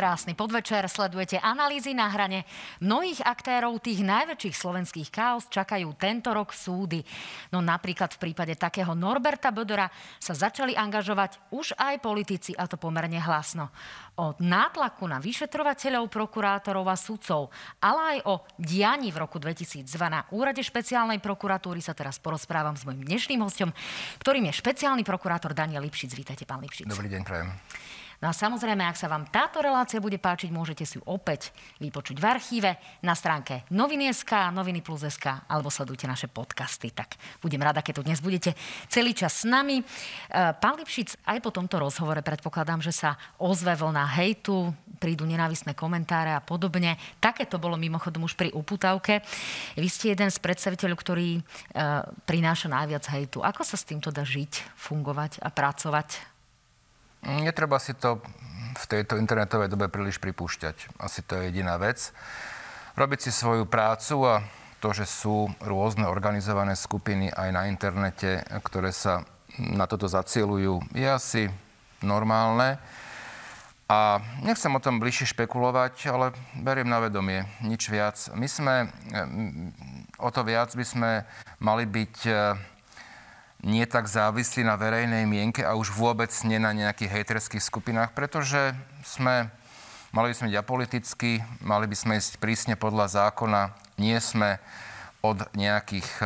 [0.00, 2.48] Krásny podvečer, sledujete analýzy na hrane.
[2.80, 7.04] Mnohých aktérov tých najväčších slovenských chaos čakajú tento rok súdy.
[7.52, 12.80] No napríklad v prípade takého Norberta Bodora sa začali angažovať už aj politici, a to
[12.80, 13.68] pomerne hlasno.
[14.16, 17.52] O nátlaku na vyšetrovateľov, prokurátorov a sudcov,
[17.84, 22.88] ale aj o dianí v roku 2002 na úrade špeciálnej prokuratúry sa teraz porozprávam s
[22.88, 23.68] mojim dnešným hostom,
[24.16, 26.16] ktorým je špeciálny prokurátor Daniel Lipšic.
[26.16, 26.88] Vítajte, pán Lipšic.
[26.88, 27.52] Dobrý deň, prajem.
[28.20, 32.20] No a samozrejme, ak sa vám táto relácia bude páčiť, môžete si ju opäť vypočuť
[32.20, 32.70] v archíve
[33.00, 36.92] na stránke noviny.sk, noviny plus.sk alebo sledujte naše podcasty.
[36.92, 38.52] Tak budem rada, keď tu dnes budete
[38.92, 39.80] celý čas s nami.
[39.80, 39.84] E,
[40.52, 44.68] pán Lipšic, aj po tomto rozhovore predpokladám, že sa ozve vlna hejtu,
[45.00, 47.00] prídu nenávisné komentáre a podobne.
[47.24, 49.24] Také to bolo mimochodom už pri uputavke.
[49.80, 51.42] Vy ste jeden z predstaviteľov, ktorý e,
[52.28, 53.40] prináša najviac hejtu.
[53.40, 56.39] Ako sa s týmto dá žiť, fungovať a pracovať?
[57.26, 58.20] Netreba si to
[58.76, 60.96] v tejto internetovej dobe príliš pripúšťať.
[61.02, 62.14] Asi to je jediná vec.
[62.96, 64.34] Robiť si svoju prácu a
[64.80, 69.28] to, že sú rôzne organizované skupiny aj na internete, ktoré sa
[69.60, 71.42] na toto zacielujú, je asi
[72.00, 72.80] normálne.
[73.90, 78.16] A nechcem o tom bližšie špekulovať, ale beriem na vedomie, nič viac.
[78.38, 78.86] My sme,
[80.16, 81.10] o to viac by sme
[81.58, 82.16] mali byť
[83.60, 88.72] nie tak závislí na verejnej mienke a už vôbec nie na nejakých hejterských skupinách, pretože
[89.04, 89.52] sme,
[90.12, 91.30] mali by sme byť apoliticky,
[91.60, 94.56] mali by sme ísť prísne podľa zákona, nie sme
[95.20, 96.24] od nejakých e,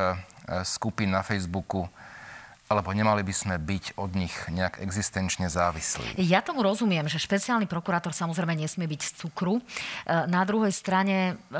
[0.63, 1.91] skupín na Facebooku
[2.65, 6.17] alebo nemali by sme byť od nich nejak existenčne závislí?
[6.17, 9.61] Ja tomu rozumiem, že špeciálny prokurátor samozrejme nesmie byť z cukru.
[9.61, 9.63] E,
[10.33, 11.55] na druhej strane e,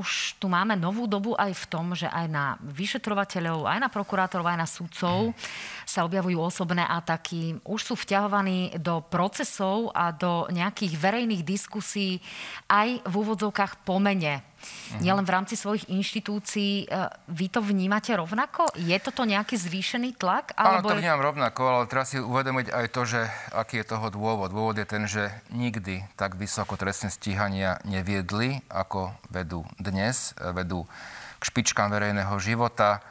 [0.00, 4.48] už tu máme novú dobu aj v tom, že aj na vyšetrovateľov, aj na prokurátorov,
[4.48, 5.36] aj na sudcov
[5.84, 7.60] sa objavujú osobné ataky.
[7.60, 12.24] Už sú vťahovaní do procesov a do nejakých verejných diskusí
[12.72, 15.00] aj v úvodzovkách pomene uh-huh.
[15.04, 16.84] nielen v rámci svojich inštitúcií.
[16.84, 18.72] E, vy to vnímate rovnako?
[18.74, 20.56] Je toto nejaký zvýšený tlak?
[20.56, 20.88] Alebo...
[20.88, 23.20] Áno, to vnímam rovnako, ale treba si uvedomiť aj to, že
[23.54, 24.50] aký je toho dôvod.
[24.50, 30.32] Dôvod je ten, že nikdy tak vysoko trestné stíhania neviedli, ako vedú dnes.
[30.40, 30.88] Vedú
[31.36, 33.04] k špičkám verejného života,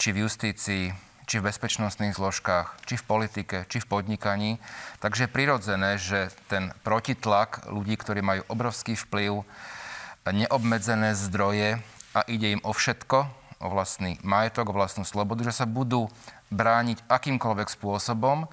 [0.00, 0.90] či v justícii,
[1.30, 4.58] či v bezpečnostných zložkách, či v politike, či v podnikaní.
[4.98, 9.46] Takže je prirodzené, že ten protitlak ľudí, ktorí majú obrovský vplyv,
[10.28, 11.80] neobmedzené zdroje
[12.12, 13.18] a ide im o všetko,
[13.60, 16.12] o vlastný majetok, o vlastnú slobodu, že sa budú
[16.52, 18.44] brániť akýmkoľvek spôsobom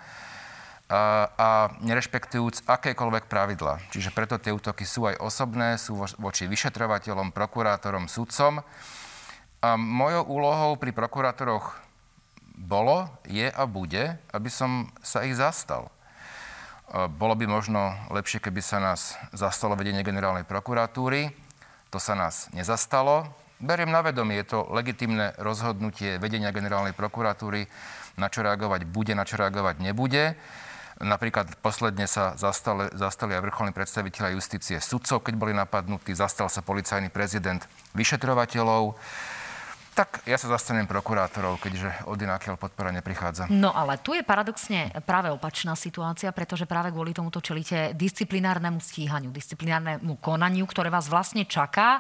[0.88, 1.50] a, a
[1.84, 3.84] nerešpektujúc akékoľvek pravidla.
[3.92, 8.64] Čiže preto tie útoky sú aj osobné, sú voči vyšetrovateľom, prokurátorom, sudcom.
[9.60, 11.76] A mojou úlohou pri prokurátoroch
[12.56, 15.92] bolo, je a bude, aby som sa ich zastal.
[17.20, 21.47] Bolo by možno lepšie, keby sa nás zastalo vedenie generálnej prokuratúry,
[21.90, 23.28] to sa nás nezastalo.
[23.58, 27.66] Beriem na vedomie, je to legitimné rozhodnutie vedenia generálnej prokuratúry,
[28.22, 30.38] na čo reagovať bude, na čo reagovať nebude.
[30.98, 36.66] Napríklad posledne sa zastali, zastali aj vrcholní predstaviteľa justície sudcov, keď boli napadnutí, zastal sa
[36.66, 37.62] policajný prezident
[37.94, 38.98] vyšetrovateľov.
[39.98, 43.50] Tak ja sa zastanem prokurátorov, keďže od inakiaľ podpora neprichádza.
[43.50, 49.34] No ale tu je paradoxne práve opačná situácia, pretože práve kvôli tomuto čelíte disciplinárnemu stíhaniu,
[49.34, 51.98] disciplinárnemu konaniu, ktoré vás vlastne čaká.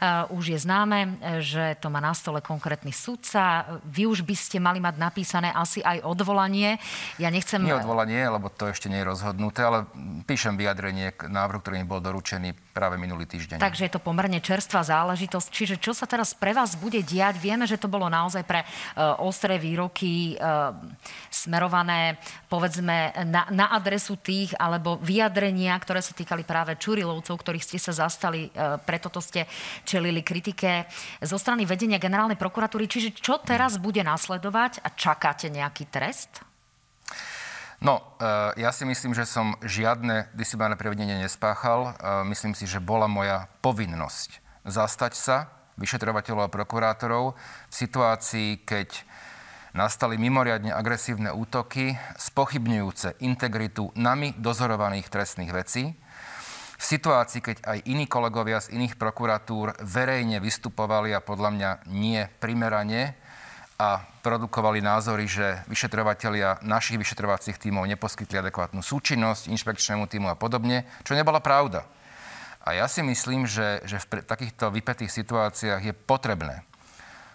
[0.00, 3.76] Uh, už je známe, že to má na stole konkrétny sudca.
[3.92, 6.80] Vy už by ste mali mať napísané asi aj odvolanie.
[7.20, 7.60] Ja nechcem...
[7.60, 9.84] Nie odvolanie, lebo to ešte nie je rozhodnuté, ale
[10.24, 13.60] píšem vyjadrenie k návrhu, ktorý mi bol doručený práve minulý týždeň.
[13.60, 15.48] Takže je to pomerne čerstvá záležitosť.
[15.52, 17.33] Čiže čo sa teraz pre vás bude diať?
[17.34, 17.42] Povedať.
[17.42, 20.70] Vieme, že to bolo naozaj pre uh, ostré výroky uh,
[21.30, 27.78] smerované, povedzme, na, na adresu tých, alebo vyjadrenia, ktoré sa týkali práve Čurilovcov, ktorých ste
[27.82, 29.50] sa zastali, uh, preto to ste
[29.82, 30.86] čelili kritike
[31.20, 32.86] zo strany vedenia generálnej prokuratúry.
[32.86, 36.40] Čiže čo teraz bude nasledovať a čakáte nejaký trest?
[37.84, 38.16] No,
[38.56, 41.92] ja si myslím, že som žiadne disciplinárne prevedenie nespáchal.
[42.24, 47.34] Myslím si, že bola moja povinnosť zastať sa vyšetrovateľov a prokurátorov
[47.70, 48.88] v situácii, keď
[49.74, 55.98] nastali mimoriadne agresívne útoky, spochybňujúce integritu nami dozorovaných trestných vecí,
[56.74, 62.26] v situácii, keď aj iní kolegovia z iných prokuratúr verejne vystupovali a podľa mňa nie
[62.42, 63.14] primerane
[63.78, 70.86] a produkovali názory, že vyšetrovateľia našich vyšetrovacích tímov neposkytli adekvátnu súčinnosť inšpekčnému týmu a podobne,
[71.02, 71.86] čo nebola pravda.
[72.64, 76.64] A ja si myslím, že, že v takýchto vypetých situáciách je potrebné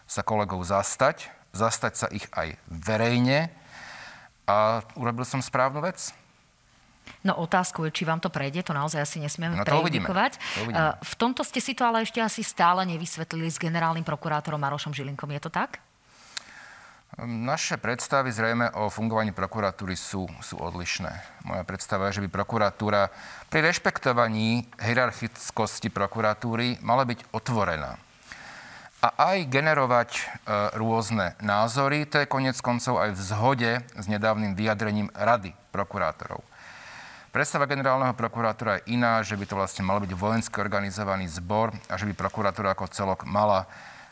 [0.10, 3.54] sa kolegov zastať, zastať sa ich aj verejne
[4.50, 6.10] a urobil som správnu vec.
[7.22, 10.10] No otázku je, či vám to prejde, to naozaj asi nesmieme no, to uvidíme.
[11.02, 15.30] V tomto ste si to ale ešte asi stále nevysvetlili s generálnym prokurátorom Marošom Žilinkom.
[15.38, 15.78] Je to tak?
[17.18, 21.10] Naše predstavy zrejme o fungovaní prokuratúry sú, sú odlišné.
[21.42, 23.10] Moja predstava je, že by prokuratúra
[23.50, 27.98] pri rešpektovaní hierarchickosti prokuratúry mala byť otvorená.
[29.00, 30.22] A aj generovať e,
[30.78, 36.46] rôzne názory, to je konec koncov aj v zhode s nedávnym vyjadrením Rady prokurátorov.
[37.34, 41.96] Predstava generálneho prokurátora je iná, že by to vlastne mal byť vojensky organizovaný zbor a
[41.98, 43.66] že by prokuratúra ako celok mala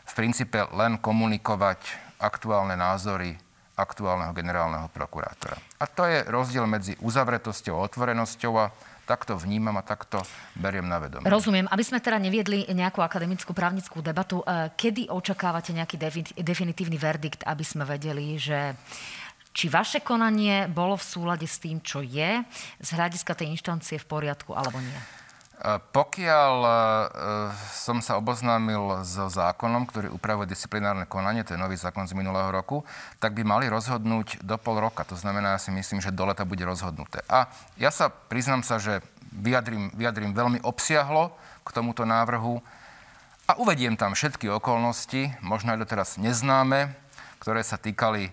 [0.08, 3.38] v princípe len komunikovať aktuálne názory
[3.78, 5.54] aktuálneho generálneho prokurátora.
[5.78, 8.74] A to je rozdiel medzi uzavretosťou a otvorenosťou a
[9.06, 10.20] takto vnímam a takto
[10.58, 11.30] beriem na vedomie.
[11.30, 11.70] Rozumiem.
[11.70, 15.96] Aby sme teda neviedli nejakú akademickú právnickú debatu, e, kedy očakávate nejaký
[16.36, 18.74] definitívny verdikt, aby sme vedeli, že
[19.54, 22.44] či vaše konanie bolo v súlade s tým, čo je,
[22.82, 25.17] z hľadiska tej inštancie v poriadku alebo nie?
[25.66, 26.70] Pokiaľ e,
[27.74, 32.46] som sa oboznámil so zákonom, ktorý upravuje disciplinárne konanie, to je nový zákon z minulého
[32.54, 32.86] roku,
[33.18, 35.02] tak by mali rozhodnúť do pol roka.
[35.10, 37.26] To znamená, ja si myslím, že do leta bude rozhodnuté.
[37.26, 39.02] A ja sa priznám sa, že
[39.34, 41.34] vyjadrím, vyjadrím veľmi obsiahlo
[41.66, 42.62] k tomuto návrhu
[43.50, 46.94] a uvediem tam všetky okolnosti, možno aj doteraz neznáme,
[47.42, 48.32] ktoré sa týkali e,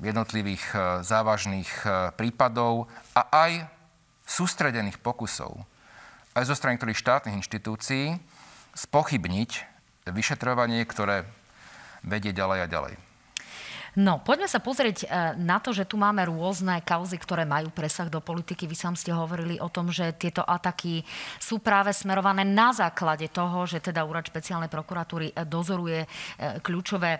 [0.00, 1.68] jednotlivých e, závažných
[2.16, 3.68] prípadov a aj
[4.24, 5.68] sústredených pokusov
[6.38, 8.14] aj zo strany ktorých štátnych inštitúcií
[8.78, 9.50] spochybniť
[10.06, 11.26] vyšetrovanie, ktoré
[12.06, 13.07] vedie ďalej a ďalej.
[13.98, 15.06] No, poďme sa pozrieť e,
[15.42, 18.70] na to, že tu máme rôzne kauzy, ktoré majú presah do politiky.
[18.70, 21.02] Vy sám ste hovorili o tom, že tieto ataky
[21.42, 26.08] sú práve smerované na základe toho, že teda úrad špeciálnej prokuratúry e, dozoruje e,
[26.62, 27.18] kľúčové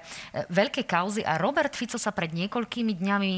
[0.54, 1.26] veľké kauzy.
[1.26, 3.32] A Robert Fico sa pred niekoľkými dňami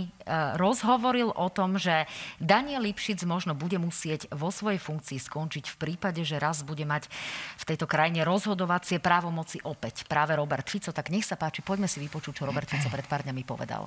[0.60, 2.04] rozhovoril o tom, že
[2.36, 7.08] Daniel Lipšic možno bude musieť vo svojej funkcii skončiť v prípade, že raz bude mať
[7.56, 10.92] v tejto krajine rozhodovacie právomoci opäť práve Robert Fico.
[10.92, 13.86] Tak nech sa páči, poďme si vypočuť, čo Robert Fico pred pár mi povedal.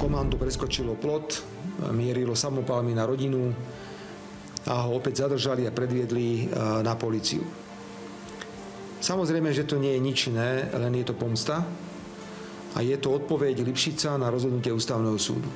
[0.00, 1.44] Komando preskočilo plot,
[1.92, 3.52] mierilo samopálmi na rodinu
[4.68, 7.44] a ho opäť zadržali a predviedli e, na policiu.
[9.00, 11.64] Samozrejme, že to nie je nič iné, len je to pomsta
[12.76, 15.48] a je to odpoveď Lipšica na rozhodnutie ústavného súdu.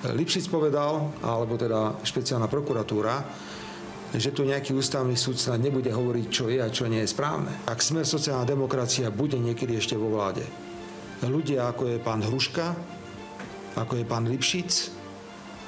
[0.00, 3.20] Lipšic povedal, alebo teda špeciálna prokuratúra,
[4.14, 7.52] že tu nejaký ústavný súd snad nebude hovoriť, čo je a čo nie je správne.
[7.70, 10.42] Ak smer sociálna demokracia bude niekedy ešte vo vláde,
[11.22, 12.74] ľudia ako je pán Hruška,
[13.78, 14.70] ako je pán Lipšic,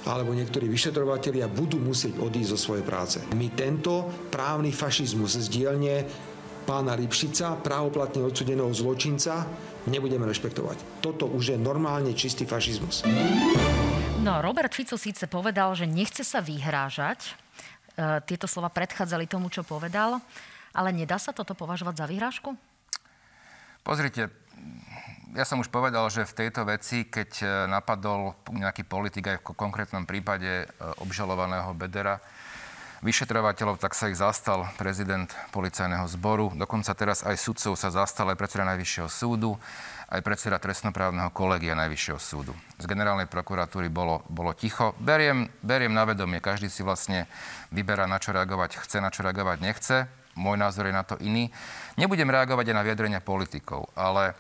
[0.03, 3.23] alebo niektorí vyšetrovatelia budú musieť odísť zo svojej práce.
[3.39, 6.03] My tento právny fašizmus z dielne
[6.67, 9.47] pána Lipšica, právoplatne odsudeného zločinca,
[9.87, 11.03] nebudeme rešpektovať.
[11.03, 13.07] Toto už je normálne čistý fašizmus.
[14.23, 17.35] No, Robert Fico síce povedal, že nechce sa vyhrážať,
[18.25, 20.21] tieto slova predchádzali tomu, čo povedal.
[20.73, 22.57] Ale nedá sa toto považovať za vyhrážku?
[23.85, 24.33] Pozrite,
[25.33, 29.57] ja som už povedal, že v tejto veci, keď e, napadol nejaký politik aj v
[29.57, 30.67] konkrétnom prípade e,
[31.01, 32.21] obžalovaného Bedera,
[33.03, 36.55] vyšetrovateľov, tak sa ich zastal prezident policajného zboru.
[36.55, 39.59] Dokonca teraz aj sudcov sa zastal aj predseda Najvyššieho súdu
[40.13, 42.53] aj predseda trestnoprávneho kolegia Najvyššieho súdu.
[42.77, 44.93] Z generálnej prokuratúry bolo, bolo ticho.
[45.01, 47.25] Beriem, beriem na vedomie, každý si vlastne
[47.73, 50.05] vyberá, na čo reagovať chce, na čo reagovať nechce.
[50.37, 51.49] Môj názor je na to iný.
[51.97, 54.37] Nebudem reagovať aj na vyjadrenia politikov, ale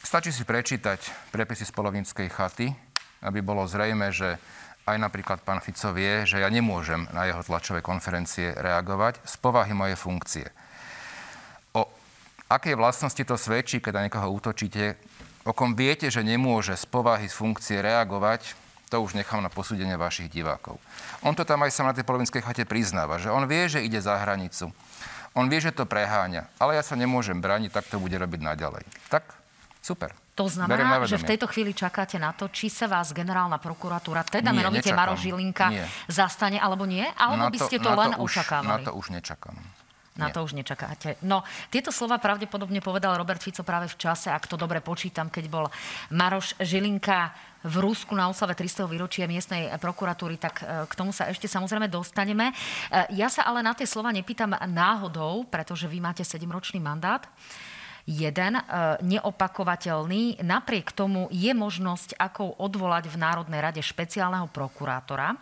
[0.00, 2.72] stačí si prečítať prepisy z polovníckej chaty,
[3.20, 4.40] aby bolo zrejme, že
[4.88, 9.76] aj napríklad pán Fico vie, že ja nemôžem na jeho tlačové konferencie reagovať z povahy
[9.76, 10.48] mojej funkcie
[12.52, 15.00] aké vlastnosti to svedčí, keď na niekoho útočíte,
[15.48, 18.52] o kom viete, že nemôže z povahy, z funkcie reagovať,
[18.92, 20.76] to už nechám na posúdenie vašich divákov.
[21.24, 23.96] On to tam aj sa na tej polovinskej chate priznáva, že on vie, že ide
[24.04, 24.68] za hranicu.
[25.32, 28.84] On vie, že to preháňa, ale ja sa nemôžem brániť, tak to bude robiť naďalej.
[29.08, 29.32] Tak,
[29.80, 30.12] super.
[30.36, 34.52] To znamená, že v tejto chvíli čakáte na to, či sa vás generálna prokuratúra, teda
[34.52, 35.84] nie, menovite Maro Žilinka, nie.
[36.08, 37.04] zastane alebo nie?
[37.16, 38.68] Alebo by ste to, to len už, očakávali?
[38.68, 39.56] Na to už nečakám.
[40.12, 40.34] Na Nie.
[40.36, 41.16] to už nečakáte.
[41.24, 41.40] No,
[41.72, 45.64] tieto slova pravdepodobne povedal Robert Fico práve v čase, ak to dobre počítam, keď bol
[46.12, 47.32] Maroš Žilinka
[47.64, 48.90] v Rusku na oslave 300.
[48.92, 52.52] výročia miestnej prokuratúry, tak e, k tomu sa ešte samozrejme dostaneme.
[52.52, 52.54] E,
[53.16, 57.24] ja sa ale na tie slova nepýtam náhodou, pretože vy máte 7-ročný mandát
[58.04, 58.62] jeden, e,
[59.00, 60.42] neopakovateľný.
[60.42, 65.38] Napriek tomu je možnosť, ako odvolať v Národnej rade špeciálneho prokurátora.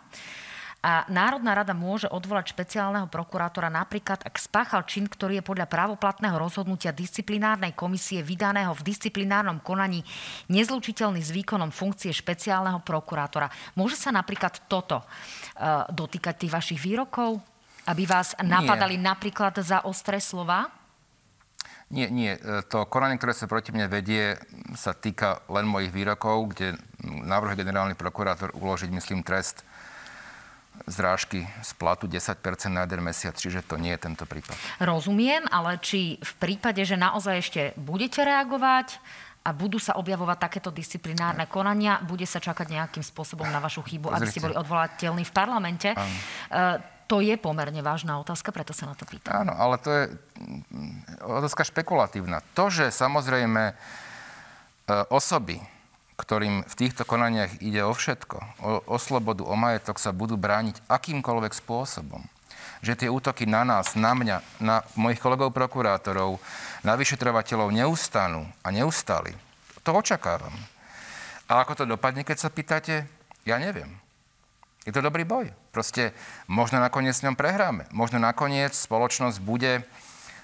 [0.81, 6.33] A Národná rada môže odvolať špeciálneho prokurátora napríklad, ak spáchal čin, ktorý je podľa právoplatného
[6.41, 10.01] rozhodnutia disciplinárnej komisie vydaného v disciplinárnom konaní
[10.49, 13.53] nezlučiteľný s výkonom funkcie špeciálneho prokurátora.
[13.77, 17.37] Môže sa napríklad toto uh, dotýkať tých vašich výrokov?
[17.85, 19.05] Aby vás napadali Nie.
[19.05, 20.65] napríklad za ostré slova?
[21.91, 22.37] Nie, nie.
[22.37, 24.39] E, to konanie, ktoré sa proti mne vedie,
[24.79, 29.67] sa týka len mojich výrokov, kde návrh generálny prokurátor uložiť, myslím, trest
[30.87, 34.55] zrážky z platu 10% na jeden mesiac, čiže to nie je tento prípad.
[34.81, 38.97] Rozumiem, ale či v prípade, že naozaj ešte budete reagovať
[39.41, 44.13] a budú sa objavovať takéto disciplinárne konania, bude sa čakať nejakým spôsobom na vašu chybu,
[44.13, 44.21] Pozrite.
[44.21, 45.89] aby ste boli odvolateľní v parlamente.
[45.97, 46.15] Ano.
[47.11, 49.43] To je pomerne vážna otázka, preto sa na to pýtam.
[49.43, 50.03] Áno, ale to je
[50.39, 52.39] mm, otázka špekulatívna.
[52.55, 53.73] To, že samozrejme e,
[55.11, 55.59] osoby,
[56.21, 60.85] ktorým v týchto konaniach ide o všetko, o, o slobodu, o majetok, sa budú brániť
[60.85, 62.21] akýmkoľvek spôsobom.
[62.85, 66.37] Že tie útoky na nás, na mňa, na mojich kolegov prokurátorov,
[66.85, 69.33] na vyšetrovateľov neustanú a neustali.
[69.81, 70.53] To očakávam.
[71.49, 73.09] A ako to dopadne, keď sa pýtate,
[73.45, 73.89] ja neviem.
[74.85, 75.49] Je to dobrý boj.
[75.69, 76.13] Proste
[76.49, 77.85] možno nakoniec s ňom prehráme.
[77.93, 79.85] Možno nakoniec spoločnosť bude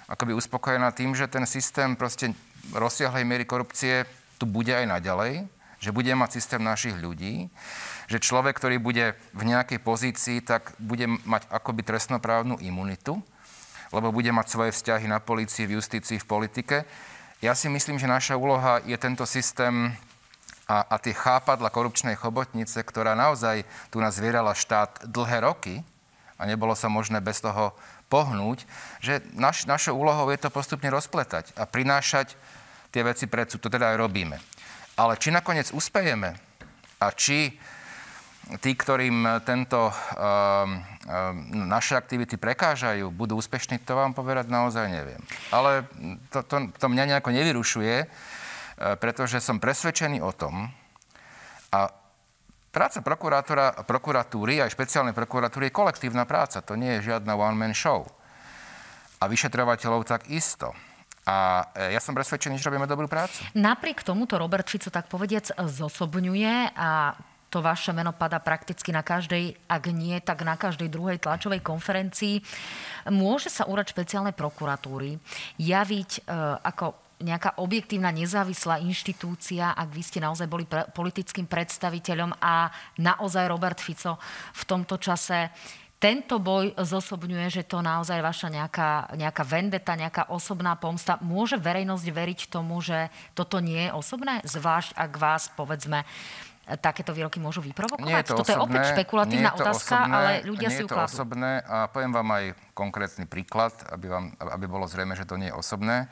[0.06, 2.38] akoby uspokojená tým, že ten systém proste
[2.74, 4.06] rozsiahlej miery korupcie
[4.38, 7.54] tu bude aj naďalej, že bude mať systém našich ľudí,
[8.10, 13.22] že človek, ktorý bude v nejakej pozícii, tak bude mať akoby trestnoprávnu imunitu,
[13.94, 16.78] lebo bude mať svoje vzťahy na polícii, v justícii, v politike.
[17.40, 19.94] Ja si myslím, že naša úloha je tento systém
[20.68, 25.86] a, a tie chápadla korupčnej chobotnice, ktorá naozaj tu nás zvierala štát dlhé roky
[26.36, 27.72] a nebolo sa možné bez toho
[28.12, 28.68] pohnúť,
[29.04, 32.36] že naš, našou úlohou je to postupne rozpletať a prinášať
[32.92, 33.64] tie veci pred súd.
[33.68, 34.40] To teda aj robíme.
[34.98, 36.34] Ale či nakoniec uspejeme
[36.98, 37.54] a či
[38.60, 40.78] tí, ktorým tento, um, um,
[41.70, 45.22] naše aktivity prekážajú, budú úspešní, to vám povedať naozaj neviem.
[45.54, 45.86] Ale
[46.34, 47.96] to, to, to mňa nejako nevyrušuje,
[48.78, 50.70] E, pretože som presvedčený o tom,
[51.74, 51.80] a
[52.70, 58.06] práca prokurátora, prokuratúry, aj špeciálnej prokuratúry je kolektívna práca, to nie je žiadna one-man show.
[59.18, 60.78] A vyšetrovateľov tak isto.
[61.28, 63.44] A e, ja som presvedčený, že robíme dobrú prácu.
[63.52, 69.56] Napriek tomuto Robert Fico tak povediac zosobňuje a to vaše meno pada prakticky na každej,
[69.72, 72.44] ak nie, tak na každej druhej tlačovej konferencii.
[73.12, 75.20] Môže sa úrad špeciálnej prokuratúry
[75.60, 76.20] javiť e,
[76.64, 82.70] ako nejaká objektívna nezávislá inštitúcia, ak vy ste naozaj boli pre, politickým predstaviteľom a
[83.02, 84.22] naozaj Robert Fico
[84.54, 85.50] v tomto čase
[85.98, 91.18] tento boj zosobňuje, že to naozaj vaša nejaká, nejaká vendeta, nejaká osobná pomsta.
[91.26, 94.46] Môže verejnosť veriť tomu, že toto nie je osobné?
[94.46, 96.06] Zvlášť, ak vás, povedzme,
[96.76, 98.06] takéto výroky môžu vyprovokovať?
[98.06, 100.82] Nie je to Toto osobné, je opäť špekulatívna je otázka, osobné, ale ľudia nie si
[100.84, 105.26] je to osobné a poviem vám aj konkrétny príklad, aby, vám, aby bolo zrejme, že
[105.26, 106.12] to nie je osobné.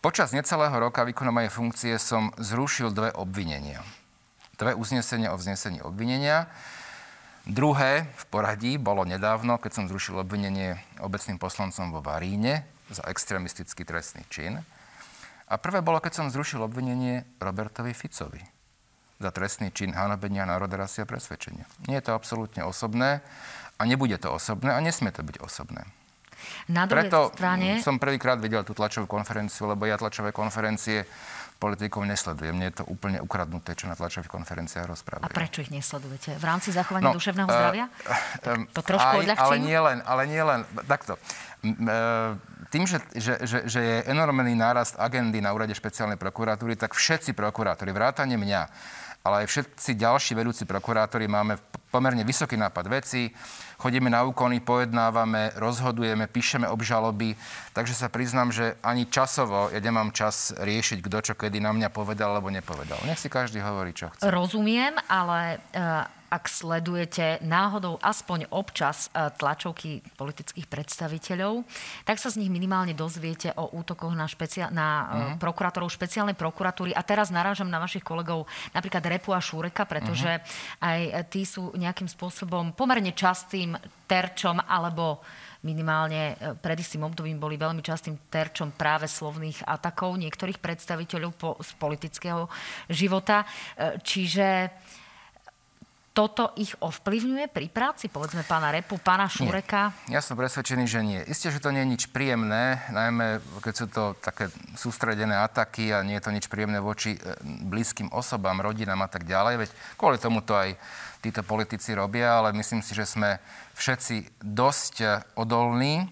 [0.00, 3.84] Počas necelého roka výkonu mojej funkcie som zrušil dve obvinenia.
[4.56, 6.48] Dve uznesenia o vznesení obvinenia.
[7.50, 12.62] Druhé v poradí bolo nedávno, keď som zrušil obvinenie obecným poslancom vo Varíne
[12.94, 14.62] za extrémistický trestný čin.
[15.50, 18.38] A prvé bolo, keď som zrušil obvinenie Robertovi Ficovi
[19.18, 21.66] za trestný čin hanobenia národa, rasy a presvedčenia.
[21.90, 23.18] Nie je to absolútne osobné
[23.76, 25.82] a nebude to osobné a nesmie to byť osobné.
[26.70, 27.82] Na druhej Preto strane...
[27.82, 31.04] som prvýkrát videl tú tlačovú konferenciu, lebo ja tlačové konferencie
[31.60, 32.56] politikov nesledujem.
[32.56, 35.28] Mne je to úplne ukradnuté, čo na tlačových konferenciách rozprávajú.
[35.28, 36.40] A prečo ich nesledujete?
[36.40, 37.84] V rámci zachovania no, duševného uh, zdravia?
[37.92, 39.44] Uh, to trošku aj, odľahčím?
[39.44, 40.60] Ale nie len, ale nie len.
[40.88, 41.20] Takto.
[41.60, 42.40] Uh,
[42.72, 47.36] tým, že, že, že, že je enormný nárast agendy na úrade špeciálnej prokuratúry, tak všetci
[47.36, 48.62] prokurátori, vrátane mňa,
[49.20, 53.34] ale aj všetci ďalší vedúci prokurátori máme pomerne vysoký nápad veci
[53.80, 57.32] chodíme na úkony, pojednávame, rozhodujeme, píšeme obžaloby,
[57.72, 61.88] takže sa priznám, že ani časovo ja nemám čas riešiť, kto čo kedy na mňa
[61.88, 63.00] povedal alebo nepovedal.
[63.08, 64.28] Nech si každý hovorí, čo chce.
[64.28, 71.66] Rozumiem, ale uh ak sledujete náhodou aspoň občas e, tlačovky politických predstaviteľov,
[72.06, 75.42] tak sa z nich minimálne dozviete o útokoch na, špecia- na uh-huh.
[75.42, 76.94] prokurátorov špeciálnej prokuratúry.
[76.94, 80.86] A teraz narážam na vašich kolegov, napríklad Repu a Šúreka, pretože uh-huh.
[80.86, 81.00] aj
[81.34, 83.74] tí sú nejakým spôsobom pomerne častým
[84.06, 85.18] terčom alebo
[85.66, 91.58] minimálne e, pred istým obdobím boli veľmi častým terčom práve slovných atakov niektorých predstaviteľov po,
[91.58, 92.46] z politického
[92.86, 93.42] života.
[94.00, 94.46] Čiže
[96.20, 99.88] toto ich ovplyvňuje pri práci, povedzme pána Repu, pána Šureka?
[100.04, 100.12] Nie.
[100.12, 101.16] Ja som presvedčený, že nie.
[101.24, 106.04] Isté, že to nie je nič príjemné, najmä keď sú to také sústredené ataky a
[106.04, 109.64] nie je to nič príjemné voči e, blízkym osobám, rodinám a tak ďalej.
[109.64, 110.76] Veď kvôli tomu to aj
[111.24, 113.40] títo politici robia, ale myslím si, že sme
[113.80, 115.06] všetci dosť e,
[115.40, 116.06] odolní, e,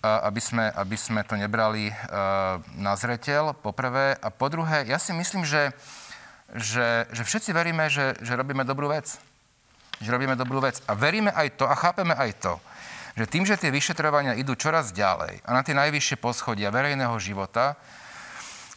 [0.00, 1.92] aby sme, aby sme to nebrali
[2.80, 4.16] na zreteľ, po prvé.
[4.16, 5.76] A po druhé, ja si myslím, že
[6.56, 9.18] že, že všetci veríme, že, že robíme dobrú vec.
[10.00, 10.82] Že robíme dobrú vec.
[10.88, 12.54] A veríme aj to a chápeme aj to,
[13.14, 17.76] že tým, že tie vyšetrovania idú čoraz ďalej a na tie najvyššie poschodia verejného života,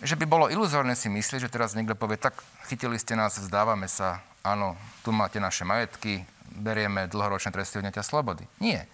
[0.04, 2.36] že by bolo iluzórne si myslieť, že teraz niekto povie, tak
[2.68, 4.76] chytili ste nás, vzdávame sa, áno,
[5.06, 8.44] tu máte naše majetky, berieme dlhoročné tresty odňatia slobody.
[8.60, 8.86] Nie.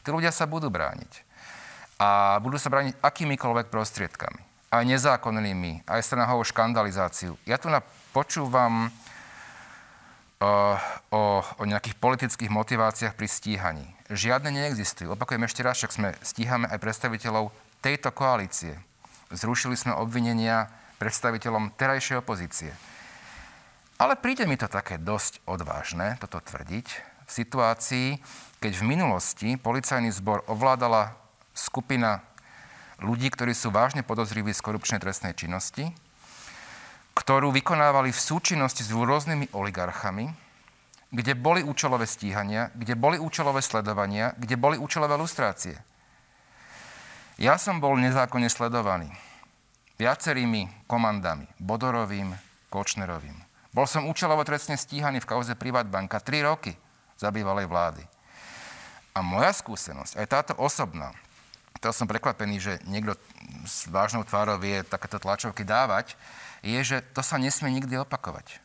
[0.00, 1.26] Tí ľudia sa budú brániť.
[2.00, 4.40] A budú sa brániť akýmikoľvek prostriedkami.
[4.72, 7.36] Aj nezákonnými, aj snahovou škandalizáciu.
[7.44, 7.84] Ja tu na
[8.16, 10.80] počúvam uh,
[11.12, 13.86] o, o nejakých politických motiváciách pri stíhaní.
[14.08, 15.12] Žiadne neexistujú.
[15.12, 17.52] Opakujem ešte raz, však sme stíhame aj predstaviteľov
[17.84, 18.80] tejto koalície.
[19.28, 22.72] Zrušili sme obvinenia predstaviteľom terajšej opozície.
[24.00, 26.86] Ale príde mi to také dosť odvážne, toto tvrdiť,
[27.26, 28.08] v situácii,
[28.64, 31.12] keď v minulosti policajný zbor ovládala
[31.52, 32.24] skupina
[33.02, 35.90] ľudí, ktorí sú vážne podozriví z korupčnej trestnej činnosti,
[37.16, 40.28] ktorú vykonávali v súčinnosti s rôznymi oligarchami,
[41.08, 45.80] kde boli účelové stíhania, kde boli účelové sledovania, kde boli účelové lustrácie.
[47.40, 49.08] Ja som bol nezákonne sledovaný
[49.96, 52.36] viacerými komandami, Bodorovým,
[52.68, 53.36] Kočnerovým.
[53.72, 56.76] Bol som účelovo trestne stíhaný v kauze Privatbanka 3 roky
[57.16, 58.04] za bývalej vlády.
[59.16, 61.16] A moja skúsenosť, aj táto osobná,
[61.80, 63.16] to som prekvapený, že niekto
[63.64, 66.16] s vážnou tvárou vie takéto tlačovky dávať,
[66.66, 68.58] je, že to sa nesmie nikdy opakovať.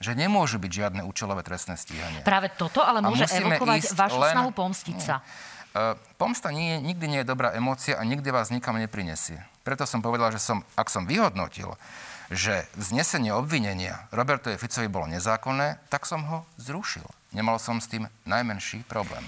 [0.00, 2.20] Že nemôžu byť žiadne účelové trestné stíhanie.
[2.24, 4.32] Práve toto ale môže evokovať vašu len...
[4.36, 5.24] snahu pomstiť sa.
[5.70, 9.38] Uh, pomsta nie, nikdy nie je dobrá emócia a nikdy vás nikam neprinesie.
[9.62, 11.78] Preto som povedal, že som, ak som vyhodnotil,
[12.26, 17.06] že vznesenie obvinenia Robertovi Ficovi bolo nezákonné, tak som ho zrušil.
[17.30, 19.22] Nemal som s tým najmenší problém.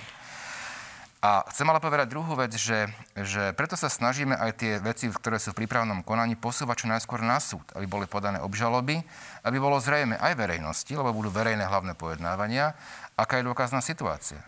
[1.22, 5.38] A chcem ale povedať druhú vec, že, že preto sa snažíme aj tie veci, ktoré
[5.38, 9.06] sú v prípravnom konaní, posúvať čo najskôr na súd, aby boli podané obžaloby,
[9.46, 12.74] aby bolo zrejme aj verejnosti, lebo budú verejné hlavné pojednávania,
[13.14, 14.42] aká je dôkazná situácia.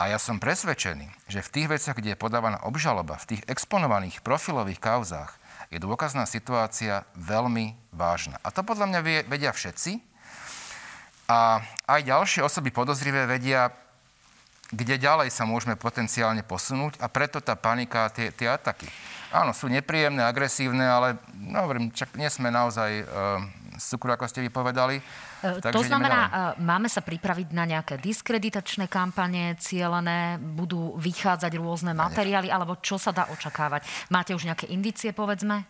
[0.00, 4.24] A ja som presvedčený, že v tých veciach, kde je podávaná obžaloba, v tých exponovaných
[4.24, 5.36] profilových kauzách,
[5.68, 8.40] je dôkazná situácia veľmi vážna.
[8.40, 10.00] A to podľa mňa vedia všetci.
[11.28, 13.68] A aj ďalšie osoby podozrivé vedia
[14.70, 18.86] kde ďalej sa môžeme potenciálne posunúť a preto tá panika a tie, tie ataky.
[19.30, 23.38] Áno, sú nepríjemné, agresívne, ale no, hovorím, čak nie sme naozaj uh,
[23.78, 24.98] cukru, ako ste vypovedali.
[25.42, 31.94] Uh, to znamená, uh, máme sa pripraviť na nejaké diskreditačné kampane, cieľené, budú vychádzať rôzne
[31.94, 33.86] materiály, alebo čo sa dá očakávať?
[34.10, 35.62] Máte už nejaké indície, povedzme?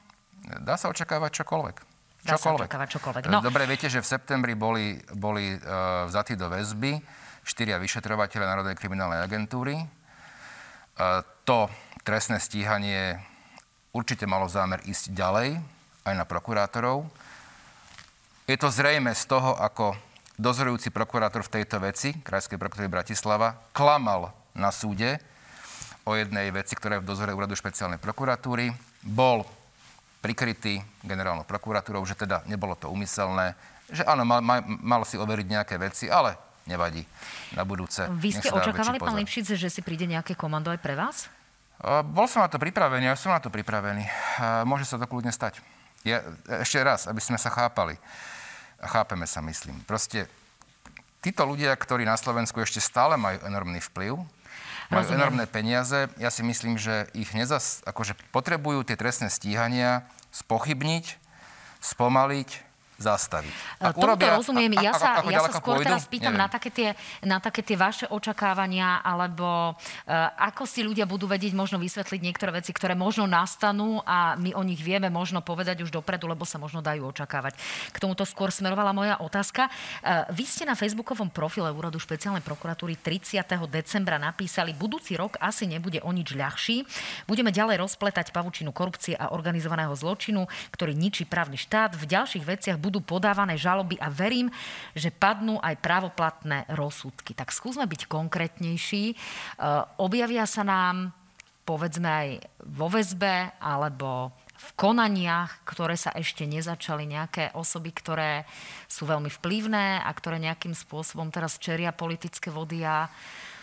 [0.64, 1.76] Dá sa očakávať čokoľvek.
[2.24, 2.40] Dá čokoľvek.
[2.40, 3.24] sa očakávať čokoľvek.
[3.28, 3.44] No.
[3.44, 7.19] Dobre, viete, že v septembri boli, boli uh, vzatí do väzby
[7.50, 9.82] štyria vyšetrovateľe Národnej kriminálnej agentúry.
[11.50, 11.66] To
[12.06, 13.18] trestné stíhanie
[13.90, 15.58] určite malo zámer ísť ďalej,
[16.06, 17.10] aj na prokurátorov.
[18.46, 19.98] Je to zrejme z toho, ako
[20.38, 25.18] dozorujúci prokurátor v tejto veci, Krajskej prokuratúry Bratislava, klamal na súde
[26.06, 28.72] o jednej veci, ktorá je v dozore úradu špeciálnej prokuratúry.
[29.04, 29.44] Bol
[30.24, 33.54] prikrytý generálnou prokuratúrou, že teda nebolo to umyselné,
[33.90, 36.36] že áno, mal, mal si overiť nejaké veci, ale
[36.68, 37.06] nevadí
[37.56, 38.04] na budúce.
[38.20, 41.30] Vy ste očakávali, pán Lipšic, že si príde nejaké komando aj pre vás?
[42.12, 44.04] Bol som na to pripravený, ja som na to pripravený.
[44.68, 45.64] Môže sa to kľudne stať.
[46.04, 46.20] Ja,
[46.60, 47.96] ešte raz, aby sme sa chápali.
[48.80, 49.80] Chápeme sa, myslím.
[49.84, 50.28] Proste
[51.20, 54.16] títo ľudia, ktorí na Slovensku ešte stále majú enormný vplyv,
[54.88, 55.20] majú Rozumiem.
[55.20, 61.20] enormné peniaze, ja si myslím, že ich nezas, akože potrebujú tie trestné stíhania spochybniť,
[61.84, 62.48] spomaliť,
[63.00, 63.52] zastaviť.
[63.80, 64.72] Ak Tomuto urobia, rozumiem.
[64.76, 65.88] Ja sa, ja sa skôr pôjdu?
[65.88, 66.88] teraz pýtam na také, tie,
[67.24, 69.74] na také tie vaše očakávania, alebo uh,
[70.36, 74.60] ako si ľudia budú vedieť možno vysvetliť niektoré veci, ktoré možno nastanú a my o
[74.60, 77.56] nich vieme možno povedať už dopredu, lebo sa možno dajú očakávať.
[77.90, 79.72] K tomuto skôr smerovala moja otázka.
[80.04, 83.40] Uh, vy ste na facebookovom profile Úradu špeciálnej prokuratúry 30.
[83.72, 86.84] decembra napísali, budúci rok asi nebude o nič ľahší.
[87.24, 91.96] Budeme ďalej rozpletať pavučinu korupcie a organizovaného zločinu, ktorý ničí právny štát.
[91.96, 94.50] V ďalších veciach budú podávané žaloby a verím,
[94.98, 97.38] že padnú aj právoplatné rozsudky.
[97.38, 99.14] Tak skúsme byť konkrétnejší.
[99.14, 99.16] E,
[100.02, 101.14] objavia sa nám
[101.62, 102.28] povedzme aj
[102.66, 108.44] vo väzbe alebo v konaniach, ktoré sa ešte nezačali, nejaké osoby, ktoré
[108.90, 113.08] sú veľmi vplyvné a ktoré nejakým spôsobom teraz čeria politické vody a,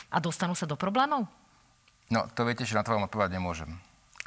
[0.09, 1.29] a dostanú sa do problémov?
[2.07, 3.77] No, to viete, že na to vám odpovedať nemôžem.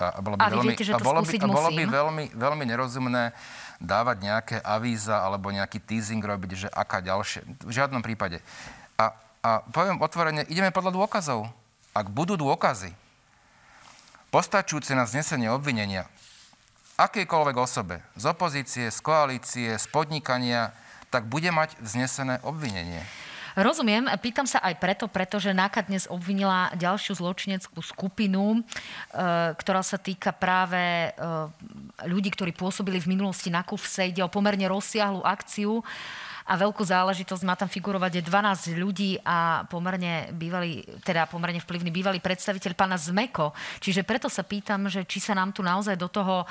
[0.01, 1.85] A, a bolo by, a veľmi, viete, že to a bolo by, a bolo by
[1.85, 3.37] veľmi, veľmi nerozumné
[3.81, 7.45] dávať nejaké avíza alebo nejaký teasing robiť, že aká ďalšie.
[7.65, 8.41] V žiadnom prípade.
[8.97, 9.13] A,
[9.45, 11.49] a poviem otvorene, ideme podľa dôkazov.
[11.93, 12.93] Ak budú dôkazy,
[14.31, 16.07] postačujúce na znesenie obvinenia
[17.01, 20.77] akejkoľvek osobe z opozície, z koalície, z podnikania,
[21.09, 23.01] tak bude mať vznesené obvinenie.
[23.59, 28.61] Rozumiem, pýtam sa aj preto, pretože NAKA dnes obvinila ďalšiu zločineckú skupinu, e,
[29.59, 31.09] ktorá sa týka práve e,
[32.07, 34.07] ľudí, ktorí pôsobili v minulosti na Kufse.
[34.07, 35.83] Ide o pomerne rozsiahlu akciu
[36.47, 37.43] a veľkú záležitosť.
[37.43, 43.51] Má tam figurovať 12 ľudí a pomerne, bývalý, teda pomerne vplyvný bývalý predstaviteľ pána Zmeko.
[43.83, 46.47] Čiže preto sa pýtam, že či sa nám tu naozaj do toho e,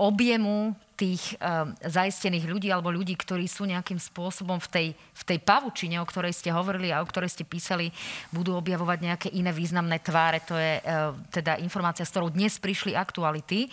[0.00, 5.38] objemu tých uh, zaistených ľudí alebo ľudí, ktorí sú nejakým spôsobom v tej, v tej
[5.38, 7.94] pavučine, o ktorej ste hovorili a o ktorej ste písali,
[8.34, 10.42] budú objavovať nejaké iné významné tváre.
[10.50, 13.70] To je uh, teda informácia, s ktorou dnes prišli aktuality.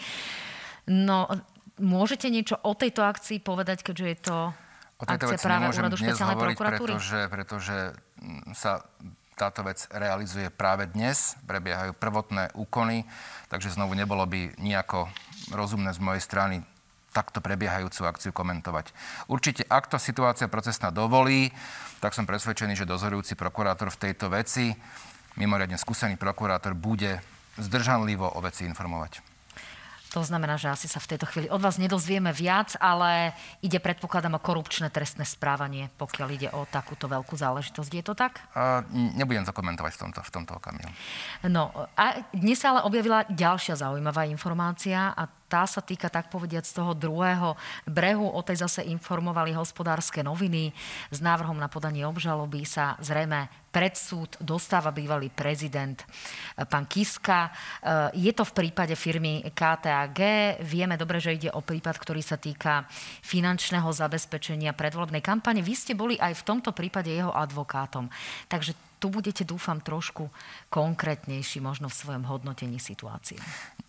[0.86, 1.26] No,
[1.82, 4.38] môžete niečo o tejto akcii povedať, keďže je to
[4.96, 6.94] O tejto akcia práve úradu špeciálnej prokuratúry?
[6.96, 7.78] pretože, pretože
[8.22, 8.80] mm, sa
[9.36, 13.04] táto vec realizuje práve dnes, prebiehajú prvotné úkony,
[13.52, 15.12] takže znovu nebolo by nejako
[15.52, 16.64] rozumné z mojej strany
[17.16, 18.92] takto prebiehajúcu akciu komentovať.
[19.32, 21.56] Určite, ak to situácia procesná dovolí,
[22.04, 24.76] tak som presvedčený, že dozorujúci prokurátor v tejto veci,
[25.40, 27.24] mimoriadne skúsený prokurátor, bude
[27.56, 29.24] zdržanlivo o veci informovať.
[30.16, 34.40] To znamená, že asi sa v tejto chvíli od vás nedozvieme viac, ale ide predpokladám
[34.40, 37.92] o korupčné trestné správanie, pokiaľ ide o takúto veľkú záležitosť.
[37.92, 38.40] Je to tak?
[38.56, 40.88] A nebudem to komentovať v tomto, v tomto okamihu.
[41.52, 41.68] No
[42.00, 46.74] a dnes sa ale objavila ďalšia zaujímavá informácia a tá sa týka, tak povediať, z
[46.82, 47.54] toho druhého
[47.86, 48.26] brehu.
[48.26, 50.74] O tej zase informovali hospodárske noviny.
[51.14, 57.52] S návrhom na podanie obžaloby sa zrejme pred súd dostáva bývalý prezident eh, pán Kiska.
[57.52, 60.20] Eh, je to v prípade firmy KTAG.
[60.64, 62.88] Vieme dobre, že ide o prípad, ktorý sa týka
[63.22, 65.60] finančného zabezpečenia predvolebnej kampane.
[65.60, 68.08] Vy ste boli aj v tomto prípade jeho advokátom.
[68.48, 70.34] Takže tu budete, dúfam, trošku
[70.74, 73.38] konkrétnejší možno v svojom hodnotení situácie.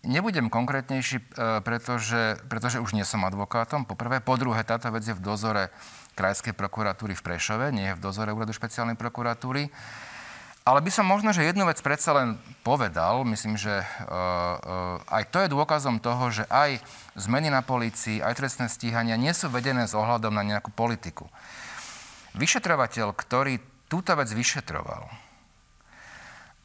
[0.05, 1.25] Nebudem konkrétnejší, e,
[1.65, 4.21] pretože, pretože už nie som advokátom, po prvé.
[4.21, 5.73] Po druhé, táto vec je v dozore
[6.13, 9.73] Krajskej prokuratúry v Prešove, nie je v dozore Úradu špeciálnej prokuratúry.
[10.69, 13.23] Ale by som možno, že jednu vec predsa len povedal.
[13.23, 16.83] Myslím, že uh, uh, aj to je dôkazom toho, že aj
[17.15, 21.31] zmeny na polícii, aj trestné stíhania nie sú vedené s ohľadom na nejakú politiku.
[22.35, 25.07] Vyšetrovateľ, ktorý túto vec vyšetroval,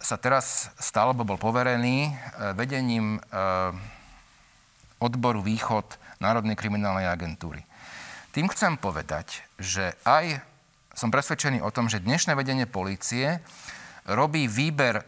[0.02, 2.12] sa teraz stal, alebo bol poverený e,
[2.58, 3.20] vedením e,
[4.98, 5.86] odboru Východ
[6.18, 7.62] Národnej kriminálnej agentúry.
[8.34, 10.42] Tým chcem povedať, že aj
[10.92, 13.38] som presvedčený o tom, že dnešné vedenie policie
[14.10, 15.06] robí výber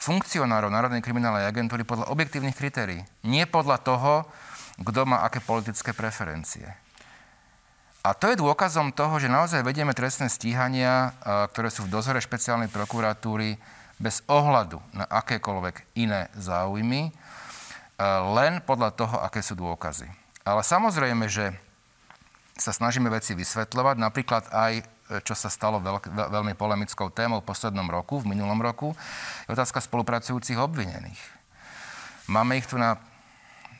[0.00, 3.04] funkcionárov Národnej kriminálnej agentúry podľa objektívnych kritérií.
[3.28, 4.12] Nie podľa toho,
[4.80, 6.64] kto má aké politické preferencie.
[8.00, 11.12] A to je dôkazom toho, že naozaj vedieme trestné stíhania,
[11.52, 13.60] ktoré sú v dozore špeciálnej prokuratúry
[14.00, 17.12] bez ohľadu na akékoľvek iné záujmy,
[18.32, 20.08] len podľa toho, aké sú dôkazy.
[20.48, 21.52] Ale samozrejme, že
[22.56, 24.72] sa snažíme veci vysvetľovať, napríklad aj
[25.20, 28.96] čo sa stalo veľk, veľmi polemickou témou v poslednom roku, v minulom roku,
[29.44, 31.20] je otázka spolupracujúcich obvinených.
[32.32, 32.96] Máme ich tu na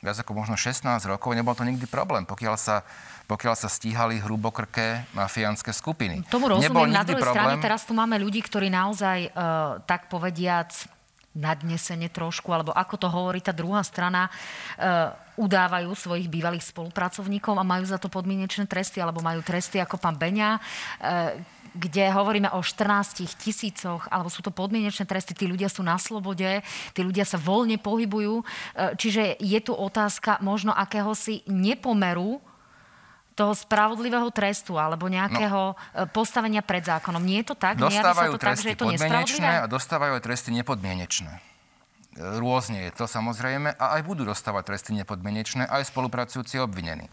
[0.04, 2.84] viac ako možno 16 rokov, nebol to nikdy problém, pokiaľ sa
[3.30, 6.26] pokiaľ sa stíhali hrubokrké mafiánske skupiny.
[6.26, 6.66] Tomu rozumiem.
[6.66, 7.38] Nebol na druhej problém...
[7.38, 10.74] strane teraz tu máme ľudí, ktorí naozaj, uh, tak povediac,
[11.30, 17.62] nadnesene trošku, alebo ako to hovorí tá druhá strana, uh, udávajú svojich bývalých spolupracovníkov a
[17.62, 21.38] majú za to podmienečné tresty, alebo majú tresty ako pán Beňa, uh,
[21.70, 26.66] kde hovoríme o 14 tisícoch, alebo sú to podmienečné tresty, tí ľudia sú na slobode,
[26.90, 28.42] tí ľudia sa voľne pohybujú.
[28.98, 32.42] Čiže je tu otázka možno akéhosi nepomeru
[33.40, 37.24] toho spravodlivého trestu alebo nejakého no, postavenia pred zákonom.
[37.24, 37.80] Nie je to tak?
[37.80, 41.32] Dostávajú to tresty tak, že je to podmienečné a dostávajú aj tresty nepodmienečné.
[41.32, 41.40] E,
[42.36, 47.08] rôzne je to samozrejme a aj budú dostávať tresty nepodmienečné aj spolupracujúci obvinení.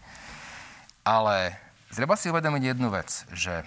[1.00, 1.56] Ale
[1.96, 3.64] treba si uvedomiť jednu vec, že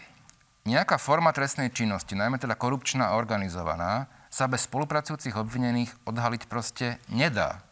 [0.70, 7.02] nejaká forma trestnej činnosti, najmä teda korupčná a organizovaná, sa bez spolupracujúcich obvinených odhaliť proste
[7.10, 7.66] nedá.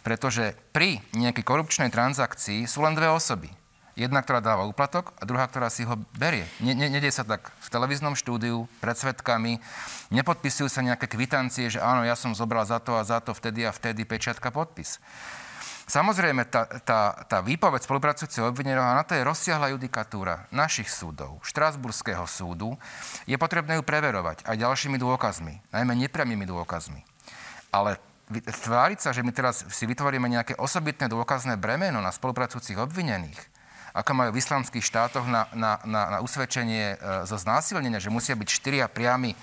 [0.00, 3.52] Pretože pri nejakej korupčnej transakcii sú len dve osoby
[3.94, 6.42] Jedna, ktorá dáva úplatok a druhá, ktorá si ho berie.
[6.58, 9.62] Nedie sa tak v televíznom štúdiu, pred svetkami,
[10.10, 13.62] nepodpisujú sa nejaké kvitancie, že áno, ja som zobral za to a za to, vtedy
[13.62, 14.98] a vtedy, pečiatka, podpis.
[15.86, 22.24] Samozrejme, tá, tá, tá výpoveď spolupracujúceho obvineného, na to je rozsiahla judikatúra našich súdov, Štrásburského
[22.26, 22.74] súdu,
[23.28, 27.04] je potrebné ju preverovať aj ďalšími dôkazmi, najmä nepriamými dôkazmi.
[27.68, 28.00] Ale
[28.32, 33.53] tváriť sa, že my teraz si vytvoríme nejaké osobitné dôkazné bremeno na spolupracujúcich obvinených,
[33.94, 38.34] ako majú v islamských štátoch na, na, na, na usvedčenie e, zo znásilnenia, že musia
[38.34, 39.38] byť štyria priami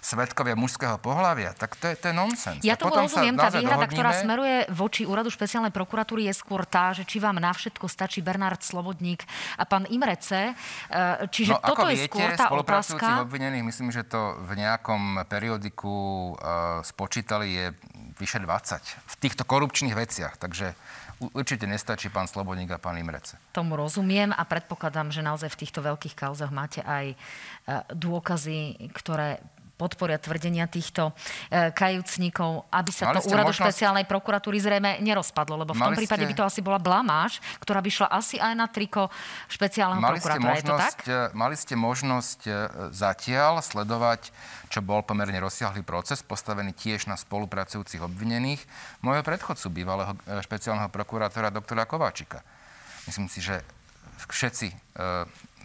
[0.00, 2.60] svetkovia mužského pohľavia, tak to je, to je nonsens.
[2.64, 3.92] Ja tomu rozumiem, tá výhrada, dohodníme...
[3.92, 8.24] ktorá smeruje voči úradu špeciálnej prokuratúry je skôr tá, že či vám na všetko stačí
[8.24, 9.20] Bernard Slobodník
[9.60, 10.56] a pán Imrece.
[11.28, 13.28] Čiže no, toto je viete, skôr tá otázka.
[13.28, 17.66] obvinených, myslím, že to v nejakom periodiku uh, spočítali je
[18.16, 20.40] vyše 20 v týchto korupčných veciach.
[20.40, 20.72] Takže
[21.20, 23.36] určite nestačí pán Slobodník a pán Imrece.
[23.52, 27.16] Tomu rozumiem a predpokladám, že naozaj v týchto veľkých kauzach máte aj e,
[27.92, 29.44] dôkazy, ktoré
[29.80, 31.16] podporia tvrdenia týchto
[31.48, 33.64] e, kajúcníkov, aby sa Mali to úradu možnosť...
[33.64, 36.30] špeciálnej prokuratúry zrejme nerozpadlo, lebo v tom Mali prípade ste...
[36.30, 39.08] by to asi bola blamáž, ktorá by šla asi aj na triko
[39.48, 40.52] špeciálneho Mali prokurátora.
[40.52, 40.96] Možnosť, Je to tak?
[41.08, 42.50] E, mali ste možnosť e,
[42.92, 44.28] zatiaľ sledovať,
[44.68, 48.60] čo bol pomerne rozsiahlý proces, postavený tiež na spolupracujúcich obvinených,
[49.00, 52.44] môjho predchodcu, bývalého e, špeciálneho prokurátora doktora Kováčika.
[53.08, 53.64] Myslím si, že
[54.30, 54.76] všetci e,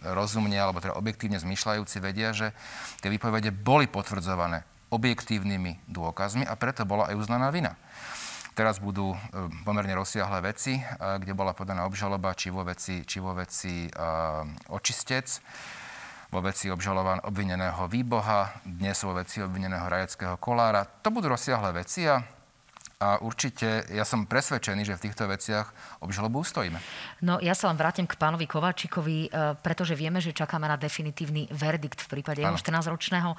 [0.02, 2.52] rozumne alebo teda objektívne zmyšľajúci vedia, že
[3.00, 7.78] tie výpovede boli potvrdzované objektívnymi dôkazmi a preto bola aj uznaná vina.
[8.56, 9.18] Teraz budú e,
[9.62, 13.88] pomerne rozsiahle veci, e, kde bola podaná obžaloba či vo veci, či vo veci
[14.70, 15.26] očistec,
[16.32, 20.82] vo veci obžalovan obvineného Výboha, dnes vo veci obvineného Rajeckého Kolára.
[20.84, 22.35] To budú rozsiahle veci a
[22.96, 26.80] a určite ja som presvedčený, že v týchto veciach obžalobu ustojíme.
[27.28, 31.44] No ja sa len vrátim k pánovi Kováčikovi, e, pretože vieme, že čakáme na definitívny
[31.52, 33.38] verdikt v prípade jeho 14-ročného e,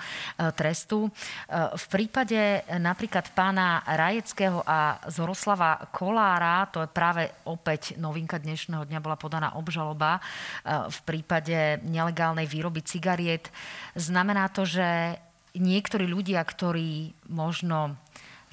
[0.54, 1.10] trestu.
[1.10, 8.86] E, v prípade napríklad pána Rajeckého a Zoroslava Kolára, to je práve opäť novinka dnešného
[8.86, 10.22] dňa, bola podaná obžaloba
[10.68, 13.50] v prípade nelegálnej výroby cigariet.
[13.98, 15.18] Znamená to, že
[15.58, 17.98] niektorí ľudia, ktorí možno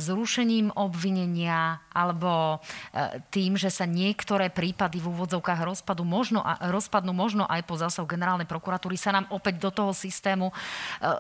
[0.04, 2.60] zrušením obvinenia alebo
[2.92, 8.04] e, tým, že sa niektoré prípady v úvodzovkách rozpadu možno, rozpadnú možno aj po zásahu
[8.04, 10.54] generálnej prokuratúry, sa nám opäť do toho systému e,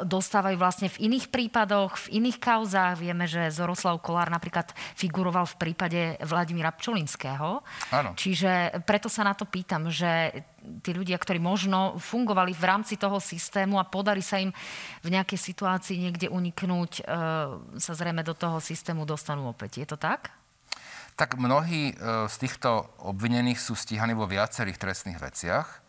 [0.04, 3.00] dostávajú vlastne v iných prípadoch, v iných kauzách.
[3.00, 7.64] Vieme, že Zoroslav Kolár napríklad figuroval v prípade Vladimíra Pčolinského.
[7.94, 8.10] Áno.
[8.18, 10.44] Čiže preto sa na to pýtam, že
[10.80, 14.50] tí ľudia, ktorí možno fungovali v rámci toho systému a podarí sa im
[15.04, 17.02] v nejakej situácii niekde uniknúť, e,
[17.78, 19.84] sa zrejme do toho systému dostanú opäť.
[19.84, 20.32] Je to tak?
[21.14, 25.84] Tak mnohí e, z týchto obvinených sú stíhaní vo viacerých trestných veciach.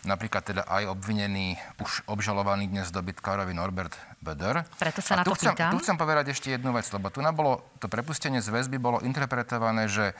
[0.00, 3.92] Napríklad teda aj obvinený, už obžalovaný dnes dobytkárovi Norbert
[4.24, 4.64] Böder.
[4.80, 5.76] Preto sa a na to chcem, pýtam.
[5.76, 9.92] Tu chcem povedať ešte jednu vec, lebo tu bolo, to prepustenie z väzby bolo interpretované,
[9.92, 10.16] že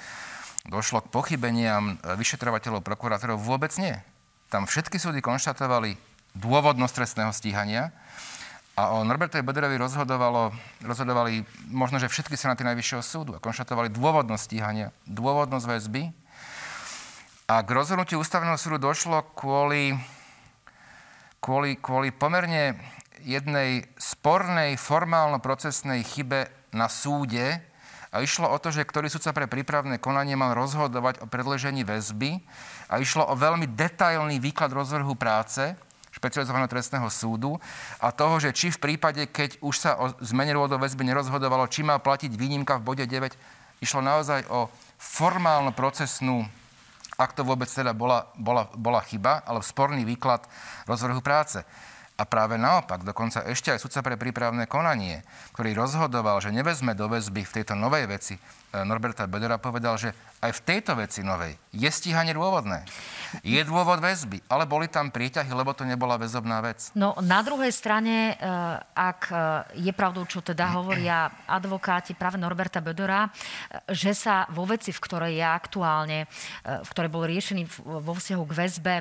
[0.68, 3.40] došlo k pochybeniam vyšetrovateľov, prokurátorov?
[3.40, 3.96] Vôbec nie.
[4.50, 5.94] Tam všetky súdy konštatovali
[6.34, 7.94] dôvodnosť trestného stíhania
[8.78, 14.42] a o Norbertovi Bederovi rozhodovalo, rozhodovali možno, že všetky senáty Najvyššieho súdu a konštatovali dôvodnosť
[14.46, 16.02] stíhania, dôvodnosť väzby.
[17.50, 19.98] A k rozhodnutiu ústavného súdu došlo kvôli,
[21.42, 22.78] kvôli, kvôli pomerne
[23.20, 27.60] jednej spornej formálno-procesnej chybe na súde,
[28.10, 32.42] a išlo o to, že ktorý sudca pre prípravné konanie mal rozhodovať o predležení väzby
[32.90, 35.78] a išlo o veľmi detailný výklad rozvrhu práce
[36.10, 37.54] špecializovaného trestného súdu
[38.02, 41.86] a toho, že či v prípade, keď už sa o zmene rôdov väzby nerozhodovalo, či
[41.86, 43.30] má platiť výnimka v bode 9,
[43.78, 44.66] išlo naozaj o
[44.98, 46.50] formálno procesnú
[47.20, 50.40] ak to vôbec teda bola, bola, bola chyba, ale sporný výklad
[50.88, 51.60] rozvrhu práce.
[52.20, 55.24] A práve naopak, dokonca ešte aj sudca pre prípravné konanie,
[55.56, 58.36] ktorý rozhodoval, že nevezme do väzby v tejto novej veci
[58.70, 62.86] Norberta Bedera povedal, že aj v tejto veci novej je stíhanie dôvodné.
[63.42, 66.90] Je dôvod väzby, ale boli tam prieťahy, lebo to nebola väzobná vec.
[66.94, 68.44] No na druhej strane, e,
[68.94, 69.34] ak e,
[69.86, 73.30] je pravdou, čo teda hovoria advokáti práve Norberta Bedora,
[73.90, 76.18] že sa vo veci, v ktorej je aktuálne,
[76.66, 78.94] v ktorej bol riešený vo vzťahu k väzbe,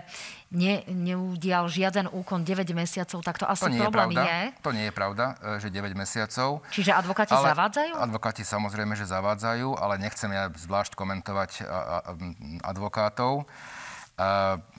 [0.53, 4.41] ne, neudial žiaden úkon 9 mesiacov, tak to asi to nie problém je, je.
[4.65, 5.25] To nie je pravda,
[5.61, 6.61] že 9 mesiacov.
[6.73, 7.93] Čiže advokáti zavádzajú?
[7.97, 11.67] Advokáti samozrejme, že zavádzajú vyzerajú, ale nechcem ja zvlášť komentovať
[12.63, 13.43] advokátov.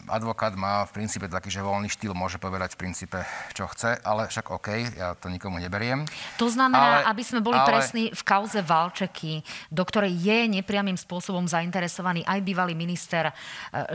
[0.05, 3.25] Advokát má v princípe taký, že voľný štýl môže povedať v princípe,
[3.57, 4.69] čo chce, ale však OK,
[5.01, 6.05] ja to nikomu neberiem.
[6.37, 7.65] To znamená, ale, aby sme boli ale...
[7.65, 9.41] presní v kauze Valčeky,
[9.73, 13.35] do ktorej je nepriamým spôsobom zainteresovaný aj bývalý minister e,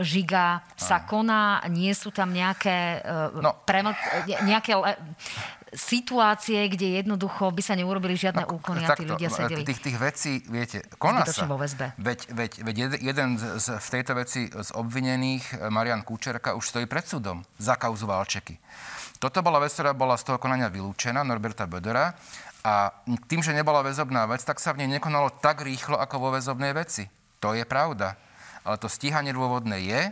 [0.02, 3.62] Žiga, sa koná, nie sú tam nejaké, e, no.
[3.62, 3.94] preml-
[4.42, 4.74] nejaké
[5.76, 9.62] situácie, kde jednoducho by sa neurobili žiadne no, úkony a tí ľudia sedeli.
[9.62, 11.44] Tých, tých vecí, viete, koná sa.
[11.44, 11.92] Vo väzbe.
[12.00, 16.64] Veď, veď, veď jeden z, z, v tejto veci z obvinených, eh, Marian Kučerka, už
[16.64, 18.56] stojí pred súdom za kauzu Valčeky.
[19.20, 22.16] Toto bola vec, ktorá bola z toho konania vylúčená, Norberta Bödera.
[22.66, 22.90] A
[23.30, 26.74] tým, že nebola väzobná vec, tak sa v nej nekonalo tak rýchlo, ako vo väzobnej
[26.74, 27.06] veci.
[27.38, 28.18] To je pravda.
[28.66, 30.02] Ale to stíhanie dôvodné je.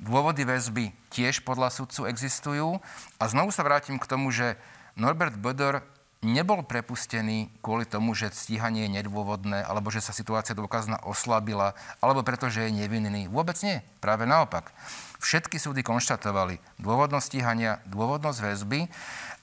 [0.00, 2.80] Dôvody väzby tiež podľa sudcu existujú.
[3.20, 4.56] A znovu sa vrátim k tomu, že
[4.96, 5.84] Norbert Böder
[6.20, 11.72] nebol prepustený kvôli tomu, že stíhanie je nedôvodné, alebo že sa situácia dôkazná oslabila,
[12.04, 13.28] alebo preto, že je nevinný.
[13.28, 13.80] Vôbec nie.
[14.04, 14.72] Práve naopak.
[15.20, 18.80] Všetky súdy konštatovali dôvodnosť stíhania, dôvodnosť väzby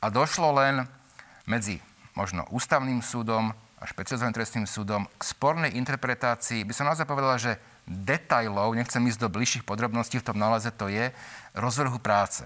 [0.01, 0.85] a došlo len
[1.49, 1.81] medzi
[2.13, 7.61] možno ústavným súdom a špecializovaným trestným súdom k spornej interpretácii, by som naozaj povedala, že
[7.87, 11.09] detajlov, nechcem ísť do bližších podrobností v tom náleзе, to je
[11.55, 12.43] rozvrhu práce.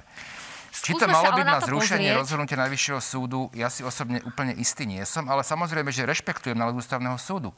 [0.72, 2.22] Či to malo byť na, na zrušenie pozrieť.
[2.24, 6.80] rozhodnutia Najvyššieho súdu, ja si osobne úplne istý nie som, ale samozrejme, že rešpektujem nález
[6.80, 7.52] ústavného súdu.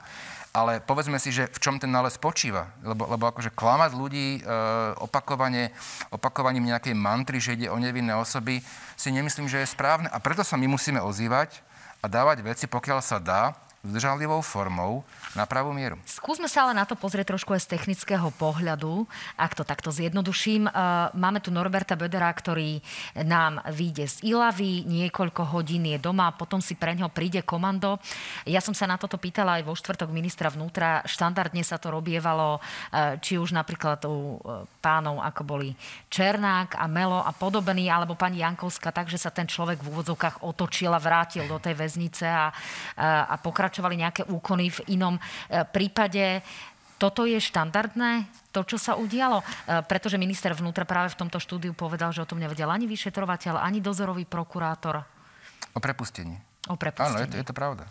[0.50, 2.74] Ale povedzme si, že v čom ten nález spočíva.
[2.82, 4.50] Lebo, lebo akože klamať ľudí e,
[4.98, 5.70] opakovane,
[6.10, 8.66] opakovaním nejakej mantry, že ide o nevinné osoby,
[8.98, 10.10] si nemyslím, že je správne.
[10.10, 11.62] A preto sa my musíme ozývať
[12.02, 15.04] a dávať veci, pokiaľ sa dá, zdržanlivou formou
[15.36, 16.00] na pravú mieru.
[16.08, 19.04] Skúsme sa ale na to pozrieť trošku aj z technického pohľadu,
[19.36, 20.72] ak to takto zjednoduším.
[20.72, 22.80] Uh, máme tu Norberta Bödera, ktorý
[23.28, 28.00] nám vyjde z Ilavy, niekoľko hodín je doma, potom si pre ňo príde komando.
[28.48, 31.04] Ja som sa na toto pýtala aj vo štvrtok ministra vnútra.
[31.04, 35.76] Štandardne sa to robievalo, uh, či už napríklad u uh, pánov, ako boli
[36.08, 40.96] Černák a Melo a podobný, alebo pani Jankovská, takže sa ten človek v úvodzovkách otočil
[40.96, 42.54] a vrátil do tej väznice a,
[43.02, 45.22] a pokračoval pokračovali nejaké úkony v inom e,
[45.66, 46.46] prípade.
[47.02, 49.42] Toto je štandardné, to, čo sa udialo?
[49.42, 53.58] E, pretože minister vnútra práve v tomto štúdiu povedal, že o tom nevedel ani vyšetrovateľ,
[53.58, 55.02] ani dozorový prokurátor.
[55.74, 56.38] O prepustení.
[56.70, 57.18] O prepustení.
[57.18, 57.90] Áno, je to, je to pravda.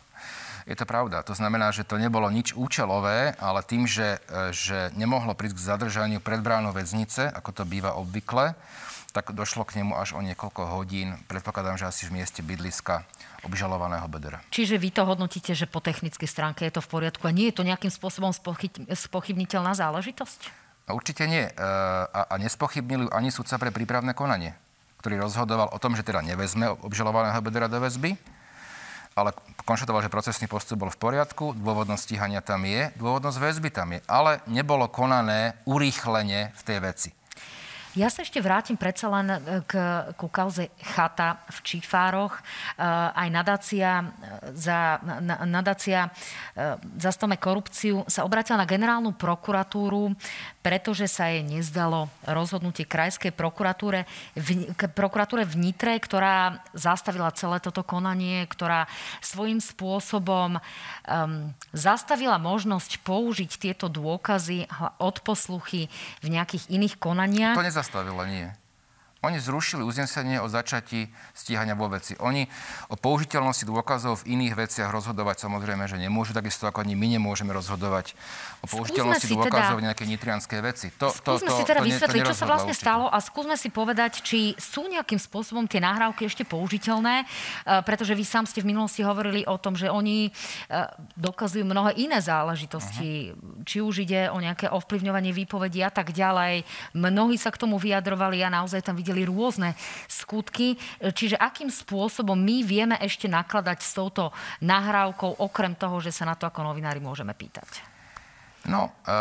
[0.70, 1.26] Je to pravda.
[1.26, 5.66] To znamená, že to nebolo nič účelové, ale tým, že, e, že nemohlo prísť k
[5.66, 8.54] zadržaniu pred bránou väznice, ako to býva obvykle,
[9.10, 11.18] tak došlo k nemu až o niekoľko hodín.
[11.26, 13.02] Predpokladám, že asi v mieste bydliska
[13.42, 14.38] obžalovaného Bedera.
[14.54, 17.58] Čiže vy to hodnotíte, že po technickej stránke je to v poriadku a nie je
[17.58, 18.30] to nejakým spôsobom
[18.90, 20.40] spochybniteľná záležitosť?
[20.86, 21.46] No, určite nie.
[21.46, 24.54] E, a, a nespochybnili ani sudca pre prípravné konanie,
[25.02, 28.14] ktorý rozhodoval o tom, že teda nevezme obžalovaného Bedera do väzby,
[29.12, 29.34] ale
[29.68, 34.00] konštatoval, že procesný postup bol v poriadku, dôvodnosť stíhania tam je, dôvodnosť väzby tam je,
[34.08, 37.10] ale nebolo konané urýchlenie v tej veci.
[37.92, 39.36] Ja sa ešte vrátim predsa len e,
[39.68, 39.72] k,
[40.16, 42.40] ku kauze chata v Čífároch.
[42.40, 42.42] E,
[43.12, 44.04] aj nadácia e,
[44.56, 44.96] za,
[45.44, 46.08] nadácia
[46.96, 50.16] za stome korupciu sa obratila na generálnu prokuratúru,
[50.62, 54.06] pretože sa jej nezdalo rozhodnutie krajskej prokuratúre
[54.38, 58.86] v, prokuratúre v Nitre, ktorá zastavila celé toto konanie, ktorá
[59.18, 60.62] svojím spôsobom um,
[61.74, 64.70] zastavila možnosť použiť tieto dôkazy
[65.02, 65.90] od posluchy
[66.22, 67.58] v nejakých iných konaniach.
[67.58, 68.46] To nezastavila, nie.
[69.22, 72.18] Oni zrušili uznesenie o začatí stíhania vo veci.
[72.18, 72.42] Oni
[72.90, 77.54] o použiteľnosti dôkazov v iných veciach rozhodovať samozrejme, že nemôžu, takisto ako ani my nemôžeme
[77.54, 78.18] rozhodovať
[78.62, 80.86] o použiteľnosti dôkazov teda, nejakej nitrianskej veci.
[80.94, 82.86] To, skúsme to, to, si teda to, vysvetliť, to čo sa vlastne určite.
[82.86, 88.14] stalo a skúsme si povedať, či sú nejakým spôsobom tie nahrávky ešte použiteľné, e, pretože
[88.14, 90.30] vy sám ste v minulosti hovorili o tom, že oni e,
[91.18, 93.66] dokazujú mnohé iné záležitosti, uh-huh.
[93.66, 96.62] či už ide o nejaké ovplyvňovanie výpovedí a tak ďalej.
[96.94, 99.74] Mnohí sa k tomu vyjadrovali a naozaj tam videli rôzne
[100.06, 100.78] skutky.
[101.02, 104.30] Čiže akým spôsobom my vieme ešte nakladať s touto
[104.62, 107.91] nahrávkou, okrem toho, že sa na to ako novinári môžeme pýtať?
[108.62, 109.14] No, e,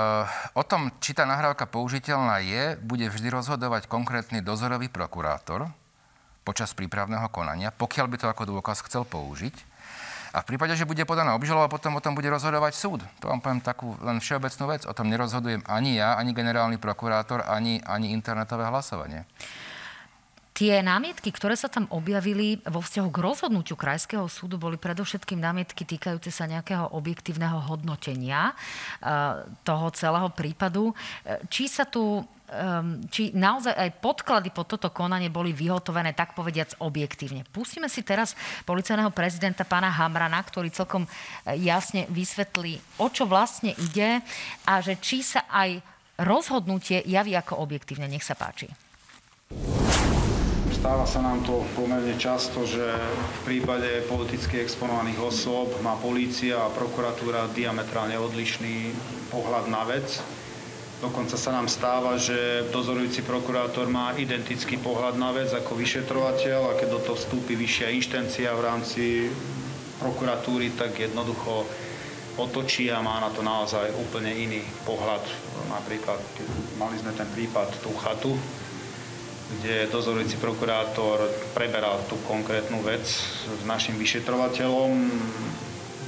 [0.54, 5.66] o tom, či tá nahrávka použiteľná je, bude vždy rozhodovať konkrétny dozorový prokurátor
[6.46, 9.72] počas prípravného konania, pokiaľ by to ako dôkaz chcel použiť.
[10.32, 13.04] A v prípade, že bude podaná obžaloba, potom o tom bude rozhodovať súd.
[13.20, 14.88] To vám poviem takú len všeobecnú vec.
[14.88, 19.28] O tom nerozhodujem ani ja, ani generálny prokurátor, ani, ani internetové hlasovanie.
[20.62, 25.90] Tie námietky, ktoré sa tam objavili vo vzťahu k rozhodnutiu Krajského súdu, boli predovšetkým námietky
[25.90, 30.94] týkajúce sa nejakého objektívneho hodnotenia eh, toho celého prípadu.
[31.26, 32.22] Eh, či sa tu
[32.54, 37.42] ehm, či naozaj aj podklady pod toto konanie boli vyhotovené, tak povediac, objektívne.
[37.50, 38.38] Pustíme si teraz
[38.70, 44.22] policajného prezidenta pána Hamrana, ktorý celkom eh, jasne vysvetlí, o čo vlastne ide
[44.70, 45.82] a že či sa aj
[46.22, 48.06] rozhodnutie javí ako objektívne.
[48.06, 48.70] Nech sa páči.
[50.82, 56.74] Stáva sa nám to pomerne často, že v prípade politicky exponovaných osôb má polícia a
[56.74, 58.90] prokuratúra diametrálne odlišný
[59.30, 60.18] pohľad na vec.
[60.98, 66.78] Dokonca sa nám stáva, že dozorujúci prokurátor má identický pohľad na vec ako vyšetrovateľ a
[66.82, 69.30] keď do toho vstúpi vyššia inštencia v rámci
[70.02, 71.62] prokuratúry, tak jednoducho
[72.42, 75.22] otočí a má na to naozaj úplne iný pohľad.
[75.70, 76.18] Napríklad
[76.82, 78.34] mali sme ten prípad tú chatu,
[79.60, 84.96] kde dozorujúci prokurátor preberal tú konkrétnu vec s našim vyšetrovateľom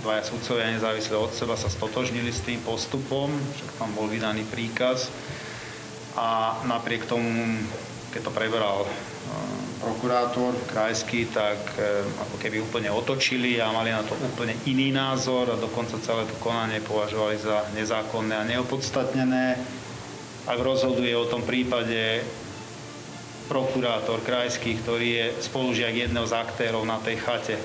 [0.04, 5.08] dvaja sudcovia nezávisle od seba sa stotožnili s tým postupom, však tam bol vydaný príkaz
[6.20, 7.32] a napriek tomu,
[8.12, 8.90] keď to preberal e,
[9.80, 15.56] prokurátor krajský, tak e, ako keby úplne otočili a mali na to úplne iný názor
[15.56, 19.56] a dokonca celé to konanie považovali za nezákonné a neopodstatnené.
[20.44, 22.28] Ak rozhoduje o tom prípade
[23.48, 27.56] prokurátor krajský, ktorý je spolužiak jedného z aktérov na tej chate,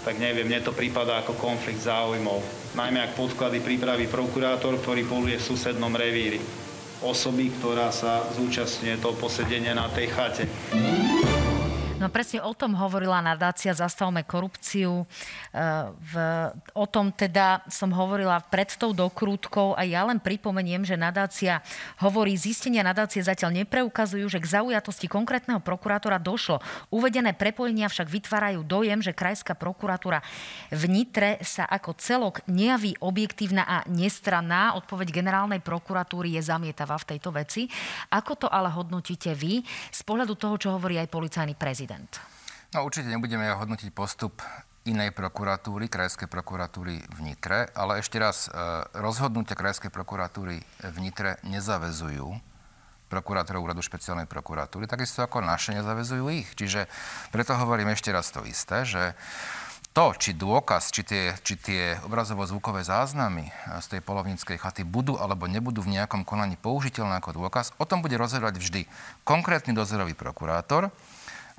[0.00, 2.40] tak neviem, mne to prípada ako konflikt záujmov.
[2.72, 6.40] Najmä ak podklady pripraví prokurátor, ktorý poluje v susednom revíri.
[7.00, 10.44] Osoby, ktorá sa zúčastňuje toho posedenia na tej chate.
[12.00, 15.04] No presne o tom hovorila nadácia Zastavme korupciu.
[15.04, 15.06] E,
[15.92, 16.12] v,
[16.72, 21.60] o tom teda som hovorila pred tou dokrútkou a ja len pripomeniem, že nadácia
[22.00, 26.64] hovorí, zistenia nadácie zatiaľ nepreukazujú, že k zaujatosti konkrétneho prokurátora došlo.
[26.88, 30.24] Uvedené prepojenia však vytvárajú dojem, že krajská prokuratúra
[30.72, 34.72] v Nitre sa ako celok nejaví objektívna a nestranná.
[34.80, 37.68] Odpoveď generálnej prokuratúry je zamietavá v tejto veci.
[38.08, 39.60] Ako to ale hodnotíte vy
[39.92, 41.89] z pohľadu toho, čo hovorí aj policajný prezident?
[41.90, 42.22] Prezident?
[42.70, 44.38] No určite nebudeme hodnotiť postup
[44.86, 48.50] inej prokuratúry, Krajskej prokuratúry v Nitre, ale ešte raz, e,
[48.94, 52.30] rozhodnutia Krajskej prokuratúry v Nitre nezavezujú
[53.10, 56.46] prokurátorov úradu špeciálnej prokuratúry, takisto ako naše nezavezujú ich.
[56.54, 56.86] Čiže
[57.34, 59.18] preto hovorím ešte raz to isté, že
[59.90, 63.50] to, či dôkaz, či tie, či tie obrazovo-zvukové záznamy
[63.82, 67.98] z tej polovníckej chaty budú alebo nebudú v nejakom konaní použiteľné ako dôkaz, o tom
[67.98, 68.80] bude rozhodovať vždy
[69.26, 70.94] konkrétny dozorový prokurátor,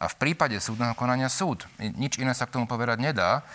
[0.01, 1.69] a v prípade súdneho konania súd.
[1.77, 3.45] Nič iné sa k tomu povedať nedá.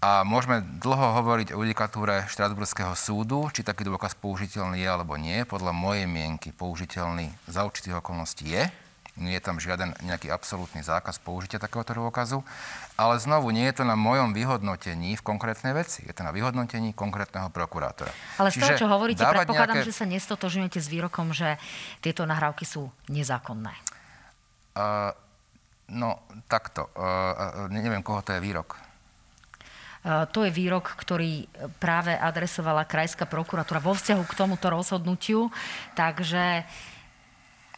[0.00, 5.44] A môžeme dlho hovoriť o judikatúre Štrasburského súdu, či taký dôkaz použiteľný je alebo nie.
[5.44, 8.64] Podľa mojej mienky použiteľný za určitých okolností je.
[9.20, 12.40] Nie je tam žiaden nejaký absolútny zákaz použitia takéhoto dôkazu.
[12.96, 16.08] Ale znovu, nie je to na mojom vyhodnotení v konkrétnej veci.
[16.08, 18.08] Je to na vyhodnotení konkrétneho prokurátora.
[18.40, 19.92] Ale z toho, čo hovoríte, predpokladám, nejaké...
[19.92, 21.60] že sa nestotožňujete s výrokom, že
[22.00, 23.76] tieto nahrávky sú nezákonné.
[24.72, 25.12] Uh,
[25.90, 26.90] No, takto.
[26.94, 28.78] Uh, neviem, koho to je výrok.
[30.00, 31.44] To je výrok, ktorý
[31.76, 35.52] práve adresovala Krajská prokuratúra vo vzťahu k tomuto rozhodnutiu.
[35.92, 36.64] Takže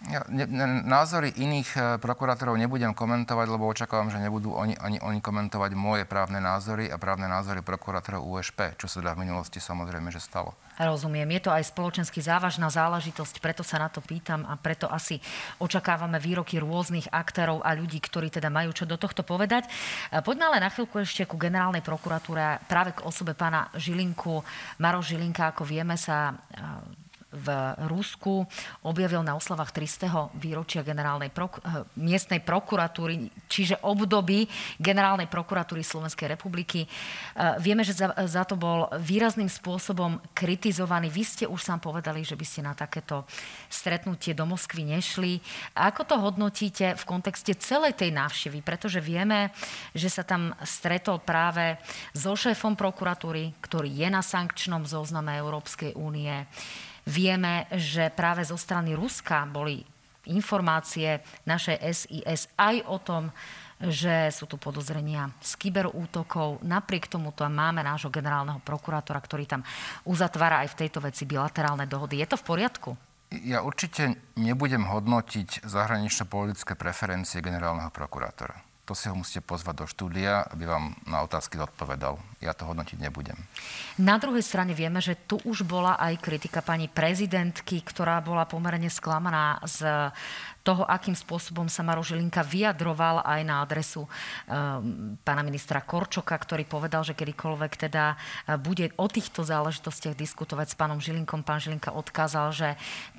[0.07, 0.47] ja, ne,
[0.87, 6.03] názory iných e, prokurátorov nebudem komentovať, lebo očakávam, že nebudú oni, ani oni komentovať moje
[6.07, 10.59] právne názory a právne názory prokurátorov USP, čo sa teda v minulosti samozrejme, že stalo.
[10.81, 11.29] Rozumiem.
[11.37, 15.21] Je to aj spoločensky závažná záležitosť, preto sa na to pýtam a preto asi
[15.61, 19.69] očakávame výroky rôznych aktérov a ľudí, ktorí teda majú čo do tohto povedať.
[19.69, 19.71] E,
[20.25, 24.41] poďme ale na chvíľku ešte ku generálnej prokuratúre práve k osobe pána Žilinku.
[24.81, 27.02] Maro Žilinka, ako vieme, sa e,
[27.33, 27.49] v
[27.89, 28.45] Rusku
[28.85, 30.29] objavil na oslavách 300.
[30.37, 34.45] výročia generálnej prok- eh, miestnej prokuratúry, čiže období
[34.77, 36.85] generálnej prokuratúry Slovenskej republiky.
[36.85, 41.09] Eh, vieme, že za, za to bol výrazným spôsobom kritizovaný.
[41.09, 43.25] Vy ste už sám povedali, že by ste na takéto
[43.73, 45.41] stretnutie do Moskvy nešli.
[45.73, 48.61] Ako to hodnotíte v kontexte celej tej návštevy?
[48.61, 49.57] Pretože vieme,
[49.97, 51.81] že sa tam stretol práve
[52.13, 56.45] so šéfom prokuratúry, ktorý je na sankčnom zozname Európskej únie
[57.03, 59.83] Vieme, že práve zo strany Ruska boli
[60.31, 61.19] informácie
[61.51, 63.25] našej SIS aj o tom,
[63.83, 66.63] že sú tu podozrenia z kyberútokov.
[66.63, 69.67] Napriek tomu to máme nášho generálneho prokurátora, ktorý tam
[70.07, 72.23] uzatvára aj v tejto veci bilaterálne dohody.
[72.23, 72.91] Je to v poriadku?
[73.43, 80.43] Ja určite nebudem hodnotiť zahranično-politické preferencie generálneho prokurátora to si ho musíte pozvať do štúdia,
[80.51, 82.19] aby vám na otázky odpovedal.
[82.43, 83.39] Ja to hodnotiť nebudem.
[84.03, 88.91] Na druhej strane vieme, že tu už bola aj kritika pani prezidentky, ktorá bola pomerne
[88.91, 90.11] sklamaná z
[90.67, 96.67] toho, akým spôsobom sa Maro Žilinka vyjadroval aj na adresu um, pána ministra Korčoka, ktorý
[96.67, 101.91] povedal, že kedykoľvek teda uh, bude o týchto záležitostiach diskutovať s pánom Žilinkom, pán Žilinka
[101.95, 102.69] odkázal, že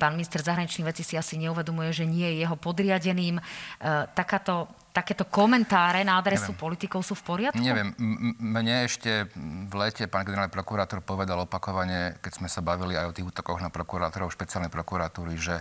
[0.00, 3.40] pán minister zahraničných vecí si asi neuvedomuje, že nie je jeho podriadeným.
[3.40, 6.62] Uh, takáto takéto komentáre na adresu Neviem.
[6.62, 7.58] politikov sú v poriadku?
[7.58, 7.90] Neviem.
[7.98, 13.10] M- mne ešte v lete pán generálny prokurátor povedal opakovane, keď sme sa bavili aj
[13.10, 15.58] o tých útokoch na prokurátorov špeciálnej prokuratúry, že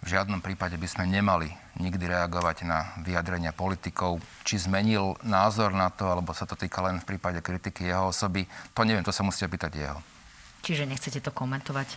[0.00, 4.16] v žiadnom prípade by sme nemali nikdy reagovať na vyjadrenia politikov.
[4.48, 8.48] Či zmenil názor na to, alebo sa to týka len v prípade kritiky jeho osoby,
[8.72, 10.00] to neviem, to sa musíte pýtať jeho.
[10.64, 11.88] Čiže nechcete to komentovať.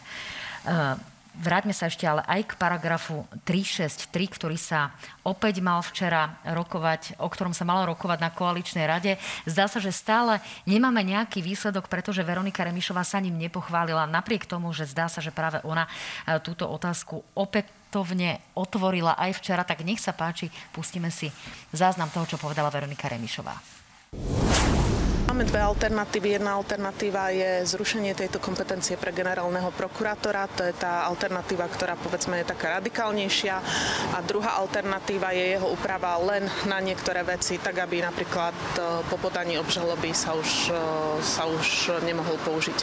[0.68, 1.00] Uh,
[1.40, 4.94] vráťme sa ešte ale aj k paragrafu 363, ktorý sa
[5.26, 9.18] opäť mal včera rokovať, o ktorom sa malo rokovať na koaličnej rade.
[9.50, 14.70] Zdá sa, že stále nemáme nejaký výsledok, pretože Veronika Remišová sa ním nepochválila, napriek tomu,
[14.76, 15.90] že zdá sa, že práve ona
[16.28, 19.66] e, túto otázku opätovne otvorila aj včera.
[19.66, 21.34] Tak nech sa páči, pustíme si
[21.74, 23.56] záznam toho, čo povedala Veronika Remišová.
[25.34, 26.38] Máme dve alternatívy.
[26.38, 30.46] Jedna alternatíva je zrušenie tejto kompetencie pre generálneho prokurátora.
[30.54, 33.58] To je tá alternatíva, ktorá povedzme je taká radikálnejšia.
[34.14, 38.78] A druhá alternatíva je jeho úprava len na niektoré veci, tak aby napríklad e,
[39.10, 40.78] po podaní obžaloby sa už, e,
[41.26, 42.78] sa už nemohol použiť.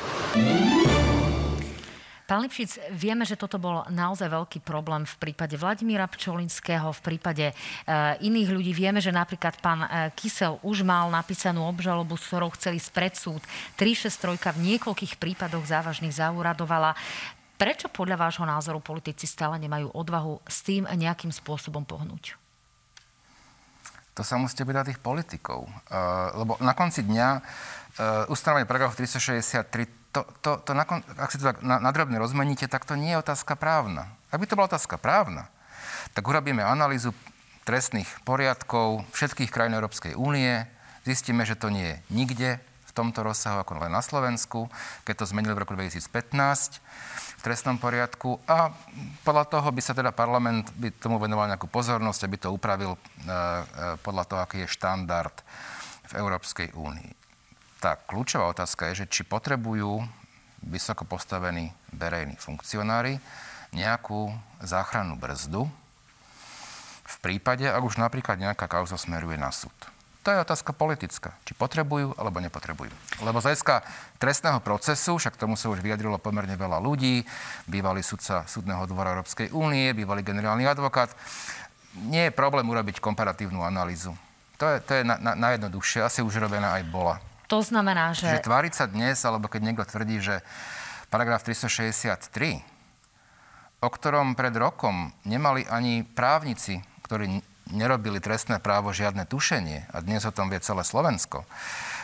[2.30, 7.50] Pán Lipšic, vieme, že toto bol naozaj veľký problém v prípade Vladimíra Pčolinského, v prípade
[7.50, 7.54] e,
[8.22, 8.70] iných ľudí.
[8.70, 13.42] Vieme, že napríklad pán e, Kysel už mal napísanú obžalobu, s ktorou chceli spred súd.
[13.74, 16.94] 363 v niekoľkých prípadoch závažných zauradovala.
[17.58, 22.38] Prečo podľa vášho názoru politici stále nemajú odvahu s tým nejakým spôsobom pohnúť?
[24.14, 25.66] To sa musíte byť tých politikov.
[25.66, 27.42] Uh, lebo na konci dňa uh,
[28.30, 32.98] ustanovenie paragrafu 363 to, to, to nakon, ak si to tak nadrobne rozmeníte, tak to
[32.98, 34.10] nie je otázka právna.
[34.34, 35.46] Ak by to bola otázka právna,
[36.14, 37.14] tak urobíme analýzu
[37.62, 40.66] trestných poriadkov všetkých krajín Európskej únie,
[41.06, 42.50] zistíme, že to nie je nikde
[42.90, 44.66] v tomto rozsahu ako len na Slovensku,
[45.06, 46.82] keď to zmenili v roku 2015
[47.38, 48.42] v trestnom poriadku.
[48.50, 48.74] A
[49.22, 52.98] podľa toho by sa teda parlament by tomu venoval nejakú pozornosť, aby to upravil e,
[52.98, 53.34] e,
[54.02, 55.32] podľa toho, aký je štandard
[56.10, 57.19] v Európskej únii
[57.80, 60.04] tá kľúčová otázka je, že či potrebujú
[60.60, 63.16] vysoko postavení verejní funkcionári
[63.72, 64.28] nejakú
[64.60, 65.64] záchrannú brzdu
[67.10, 69.72] v prípade, ak už napríklad nejaká kauza smeruje na súd.
[70.20, 71.32] To je otázka politická.
[71.48, 72.92] Či potrebujú, alebo nepotrebujú.
[73.24, 73.80] Lebo z hľadiska
[74.20, 77.24] trestného procesu, však tomu sa už vyjadrilo pomerne veľa ľudí,
[77.64, 81.08] bývalý sudca Súdneho dvora Európskej únie, bývalý generálny advokát,
[82.04, 84.12] nie je problém urobiť komparatívnu analýzu.
[84.60, 87.16] To je, to je na, na, najjednoduchšie, asi už robená aj bola.
[87.50, 88.30] To znamená, že...
[88.30, 90.38] Že tváriť sa dnes, alebo keď niekto tvrdí, že
[91.10, 92.62] paragraf 363,
[93.82, 97.42] o ktorom pred rokom nemali ani právnici, ktorí
[97.74, 101.46] nerobili trestné právo žiadne tušenie, a dnes o tom vie celé Slovensko,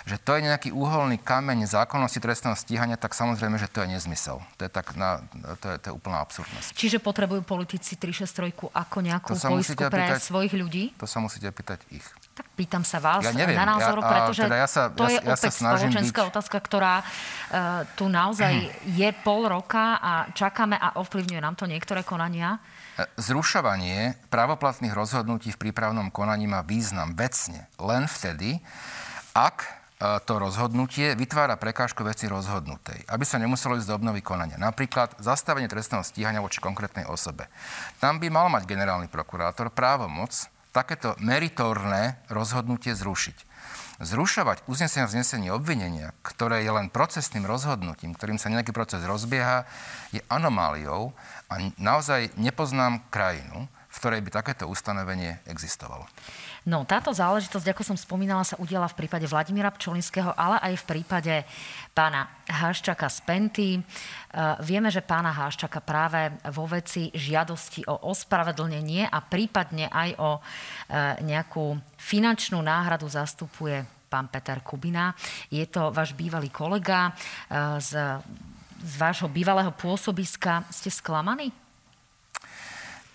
[0.07, 4.39] že to je nejaký úholný kameň zákonnosti trestného stíhania, tak samozrejme, že to je nezmysel.
[4.59, 5.23] To je, tak na,
[5.59, 6.79] to je, to je úplná absurdnosť.
[6.79, 10.95] Čiže potrebujú politici 363 ako nejakú poistku pre pýtať, svojich ľudí?
[11.03, 12.07] To sa musíte pýtať ich.
[12.37, 15.17] Tak pýtam sa vás ja neviem, na názor, ja, pretože teda ja sa, to je
[15.17, 16.31] ja, opäť ja spoločenská byť...
[16.37, 18.53] otázka, ktorá uh, tu naozaj
[19.01, 22.61] je pol roka a čakáme a ovplyvňuje nám to niektoré konania.
[23.17, 28.61] Zrušovanie právoplatných rozhodnutí v prípravnom konaní má význam vecne len vtedy,
[29.33, 34.61] ak to rozhodnutie vytvára prekážku veci rozhodnutej, aby sa nemuselo ísť do obnovy konania.
[34.61, 37.49] Napríklad zastavenie trestného stíhania voči konkrétnej osobe.
[37.97, 43.57] Tam by mal mať generálny prokurátor právomoc takéto meritorné rozhodnutie zrušiť.
[43.97, 49.65] Zrušovať uznesenie znesenie obvinenia, ktoré je len procesným rozhodnutím, ktorým sa nejaký proces rozbieha,
[50.13, 51.17] je anomáliou
[51.49, 53.65] a naozaj nepoznám krajinu,
[53.97, 56.05] v ktorej by takéto ustanovenie existovalo.
[56.69, 60.89] No, táto záležitosť, ako som spomínala, sa udiala v prípade Vladimíra Pčolinského, ale aj v
[60.93, 61.35] prípade
[61.97, 63.71] pána Háščaka z Penty.
[63.73, 63.81] E,
[64.61, 70.41] vieme, že pána Háščaka práve vo veci žiadosti o ospravedlnenie a prípadne aj o e,
[71.25, 73.81] nejakú finančnú náhradu zastupuje
[74.13, 75.17] pán Peter Kubina.
[75.49, 77.97] Je to váš bývalý kolega e, z,
[78.77, 80.69] z vášho bývalého pôsobiska.
[80.69, 81.66] Ste sklamaní?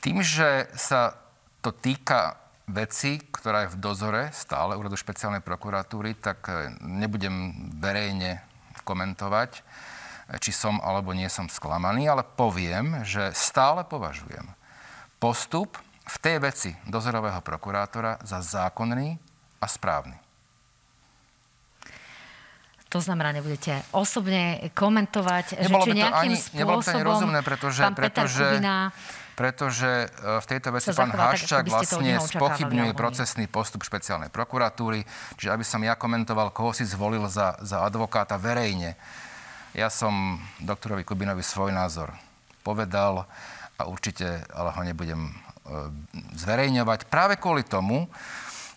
[0.02, 1.14] Tým, že sa
[1.62, 8.42] to týka veci, ktorá je v dozore stále úradu špeciálnej prokuratúry, tak e, nebudem verejne
[8.82, 9.62] komentovať, e,
[10.42, 14.50] či som alebo nie som sklamaný, ale poviem, že stále považujem
[15.22, 19.22] postup v tej veci dozorového prokurátora za zákonný
[19.62, 20.18] a správny.
[22.92, 27.40] To znamená, nebudete osobne komentovať, nebolo že či nejakým ani, spôsobom nebolo to ani rozumné,
[27.40, 28.92] pretože, pán Peter pretože, Kubina
[29.36, 30.08] pretože e,
[30.40, 35.04] v tejto veci pán Haščák vlastne spochybňuje procesný postup špeciálnej prokuratúry.
[35.40, 39.00] Čiže aby som ja komentoval, koho si zvolil za, za advokáta verejne.
[39.72, 42.12] Ja som doktorovi Kubinovi svoj názor
[42.62, 43.26] povedal
[43.80, 45.34] a určite ale ho nebudem e,
[46.38, 48.12] zverejňovať práve kvôli tomu,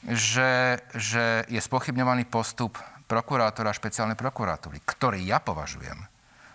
[0.04, 2.76] že, že je spochybňovaný postup
[3.08, 5.96] prokurátora špeciálnej prokuratúry, ktorý ja považujem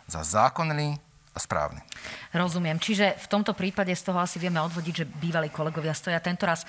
[0.10, 0.98] za zákonný
[1.38, 1.82] správny.
[2.30, 2.78] Rozumiem.
[2.78, 6.62] Čiže v tomto prípade z toho asi vieme odvodiť, že bývalí kolegovia stoja tentoraz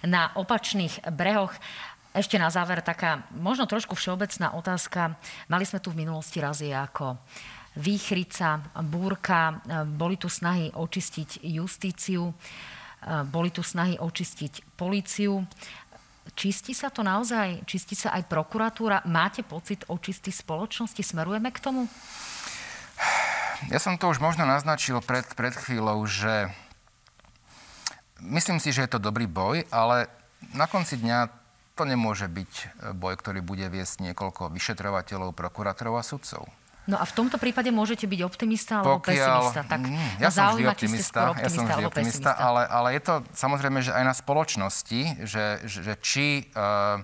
[0.00, 1.52] na opačných brehoch.
[2.16, 5.16] Ešte na záver taká možno trošku všeobecná otázka.
[5.52, 7.20] Mali sme tu v minulosti razy ako
[7.76, 12.28] výchrica, búrka, boli tu snahy očistiť justíciu,
[13.32, 15.40] boli tu snahy očistiť políciu.
[16.36, 17.64] Čistí sa to naozaj?
[17.64, 19.08] Čistí sa aj prokuratúra?
[19.08, 21.00] Máte pocit očisty spoločnosti?
[21.00, 21.88] Smerujeme k tomu?
[23.70, 26.50] Ja som to už možno naznačil pred, pred chvíľou, že
[28.18, 30.10] myslím si, že je to dobrý boj, ale
[30.54, 31.30] na konci dňa
[31.78, 36.44] to nemôže byť e, boj, ktorý bude viesť niekoľko vyšetrovateľov, prokurátorov a sudcov.
[36.82, 39.60] No a v tomto prípade môžete byť optimista alebo Pokiaľ, pesimista.
[39.62, 43.14] Tak mm, ja som vždy optimista, optimista, ja som vždy optimista, ale, ale je to
[43.38, 46.98] samozrejme, že aj na spoločnosti, že, že či uh,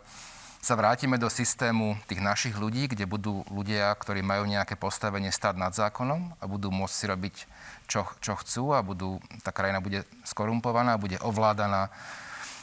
[0.69, 5.57] sa vrátime do systému tých našich ľudí, kde budú ľudia, ktorí majú nejaké postavenie stať
[5.57, 7.35] nad zákonom a budú môcť si robiť,
[7.89, 11.89] čo, čo chcú a budú, tá krajina bude skorumpovaná, bude ovládaná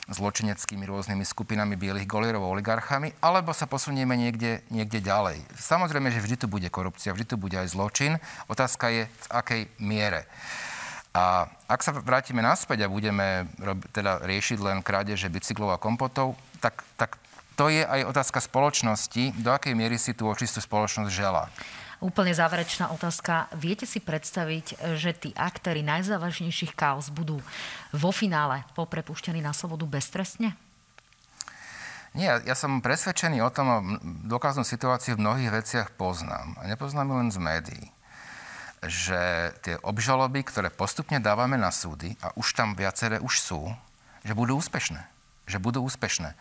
[0.05, 5.41] zločineckými rôznymi skupinami bielých golierov, oligarchami, alebo sa posunieme niekde, niekde ďalej.
[5.57, 8.21] Samozrejme, že vždy tu bude korupcia, vždy tu bude aj zločin.
[8.45, 10.29] Otázka je, v akej miere.
[11.09, 13.49] A ak sa vrátime naspäť a budeme
[13.89, 17.17] teda riešiť len krádeže bicyklov a kompotov, tak, tak
[17.55, 21.47] to je aj otázka spoločnosti, do akej miery si tú očistú spoločnosť žela.
[22.03, 23.47] Úplne záverečná otázka.
[23.55, 27.39] Viete si predstaviť, že tí aktéry najzávažnejších kaos budú
[27.95, 30.59] vo finále poprepuštení na slobodu beztrestne?
[32.15, 33.83] Nie, ja som presvedčený o tom, a
[34.23, 36.55] dokáznú situáciu v mnohých veciach poznám.
[36.59, 37.85] A nepoznám len z médií.
[38.83, 43.67] Že tie obžaloby, ktoré postupne dávame na súdy, a už tam viaceré už sú,
[44.23, 45.03] že budú úspešné.
[45.47, 46.39] Že budú úspešné.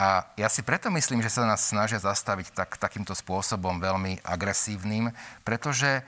[0.00, 5.12] A ja si preto myslím, že sa nás snažia zastaviť tak, takýmto spôsobom veľmi agresívnym,
[5.44, 6.00] pretože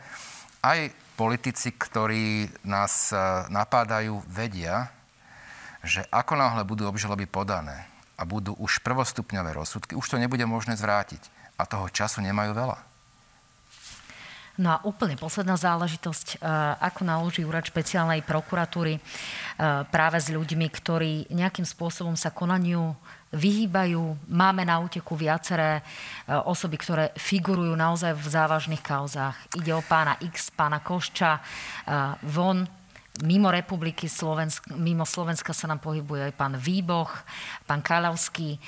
[0.65, 3.21] aj politici, ktorí nás e,
[3.53, 4.89] napádajú, vedia,
[5.85, 7.85] že ako náhle budú obžaloby podané
[8.17, 11.21] a budú už prvostupňové rozsudky, už to nebude možné zvrátiť.
[11.61, 12.81] A toho času nemajú veľa.
[14.57, 16.49] No a úplne posledná záležitosť, e,
[16.81, 19.01] ako naloží úrad špeciálnej prokuratúry e,
[19.93, 22.97] práve s ľuďmi, ktorí nejakým spôsobom sa konaniu
[23.33, 24.29] vyhýbajú.
[24.29, 25.83] Máme na úteku viaceré e,
[26.45, 29.37] osoby, ktoré figurujú naozaj v závažných kauzách.
[29.57, 31.43] Ide o pána X, pána Košča, e,
[32.29, 32.69] von
[33.13, 37.13] Mimo republiky, Slovensk, mimo Slovenska sa nám pohybuje aj pán Výboch,
[37.69, 38.59] pán Kalavský, e,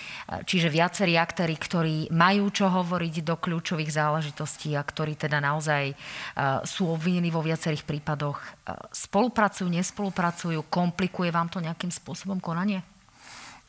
[0.45, 5.97] čiže viacerí aktéry, ktorí majú čo hovoriť do kľúčových záležitostí a ktorí teda naozaj
[6.69, 8.37] sú obvinení vo viacerých prípadoch.
[8.93, 12.85] Spolupracujú, nespolupracujú, komplikuje vám to nejakým spôsobom konanie?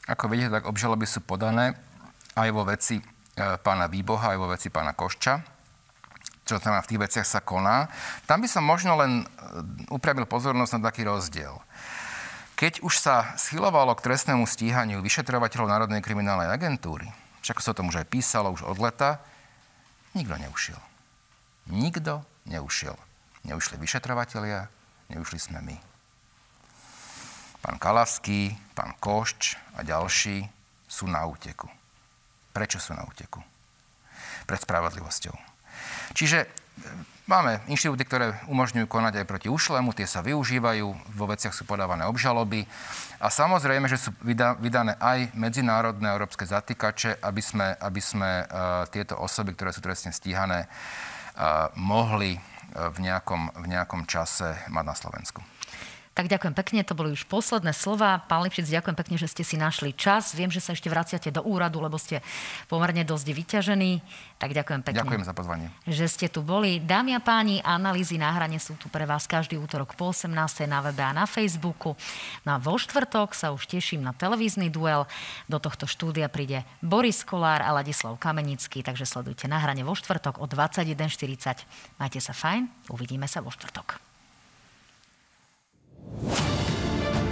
[0.06, 1.74] Ako vidíte, tak obžaloby sú podané
[2.38, 3.04] aj vo veci e,
[3.58, 5.42] pána Výboha, aj vo veci pána Košča,
[6.46, 7.90] čo znamená v tých veciach sa koná.
[8.30, 9.26] Tam by som možno len e,
[9.90, 11.58] upravil pozornosť na taký rozdiel.
[12.54, 17.10] Keď už sa schylovalo k trestnému stíhaniu vyšetrovateľov Národnej kriminálnej agentúry,
[17.42, 19.20] však sa o tom už aj písalo už od leta,
[20.14, 20.82] nikto neušiel.
[21.66, 22.96] Nikto neušiel.
[23.42, 24.70] Neušli vyšetrovateľia,
[25.10, 25.95] neušli sme my
[27.66, 30.46] pán Kalavský, pán Košč a ďalší
[30.86, 31.66] sú na úteku.
[32.54, 33.42] Prečo sú na úteku?
[34.46, 35.34] Pred spravodlivosťou.
[36.14, 36.48] Čiže e,
[37.26, 40.86] máme inštitúty, ktoré umožňujú konať aj proti ušlému, tie sa využívajú,
[41.18, 42.70] vo veciach sú podávané obžaloby
[43.18, 44.14] a samozrejme, že sú
[44.62, 50.14] vydané aj medzinárodné európske zatýkače, aby sme, aby sme uh, tieto osoby, ktoré sú trestne
[50.14, 52.38] stíhané, uh, mohli
[52.76, 55.40] v nejakom, v nejakom čase mať na Slovensku.
[56.16, 58.24] Tak ďakujem pekne, to boli už posledné slova.
[58.32, 60.32] Pán Lipšic, ďakujem pekne, že ste si našli čas.
[60.32, 62.24] Viem, že sa ešte vraciate do úradu, lebo ste
[62.72, 64.00] pomerne dosť vyťažení.
[64.40, 65.04] Tak ďakujem pekne.
[65.04, 65.68] Ďakujem za pozvanie.
[65.84, 66.80] Že ste tu boli.
[66.80, 70.32] Dámy a páni, analýzy na hrane sú tu pre vás každý útorok po 18.
[70.72, 72.00] na webe a na Facebooku.
[72.48, 75.12] No a vo štvrtok sa už teším na televízny duel.
[75.52, 80.40] Do tohto štúdia príde Boris Kolár a Ladislav Kamenický, takže sledujte na hrane vo štvrtok
[80.40, 82.00] o 21.40.
[82.00, 84.05] Majte sa fajn, uvidíme sa vo štvrtok.
[86.06, 87.25] フフフ。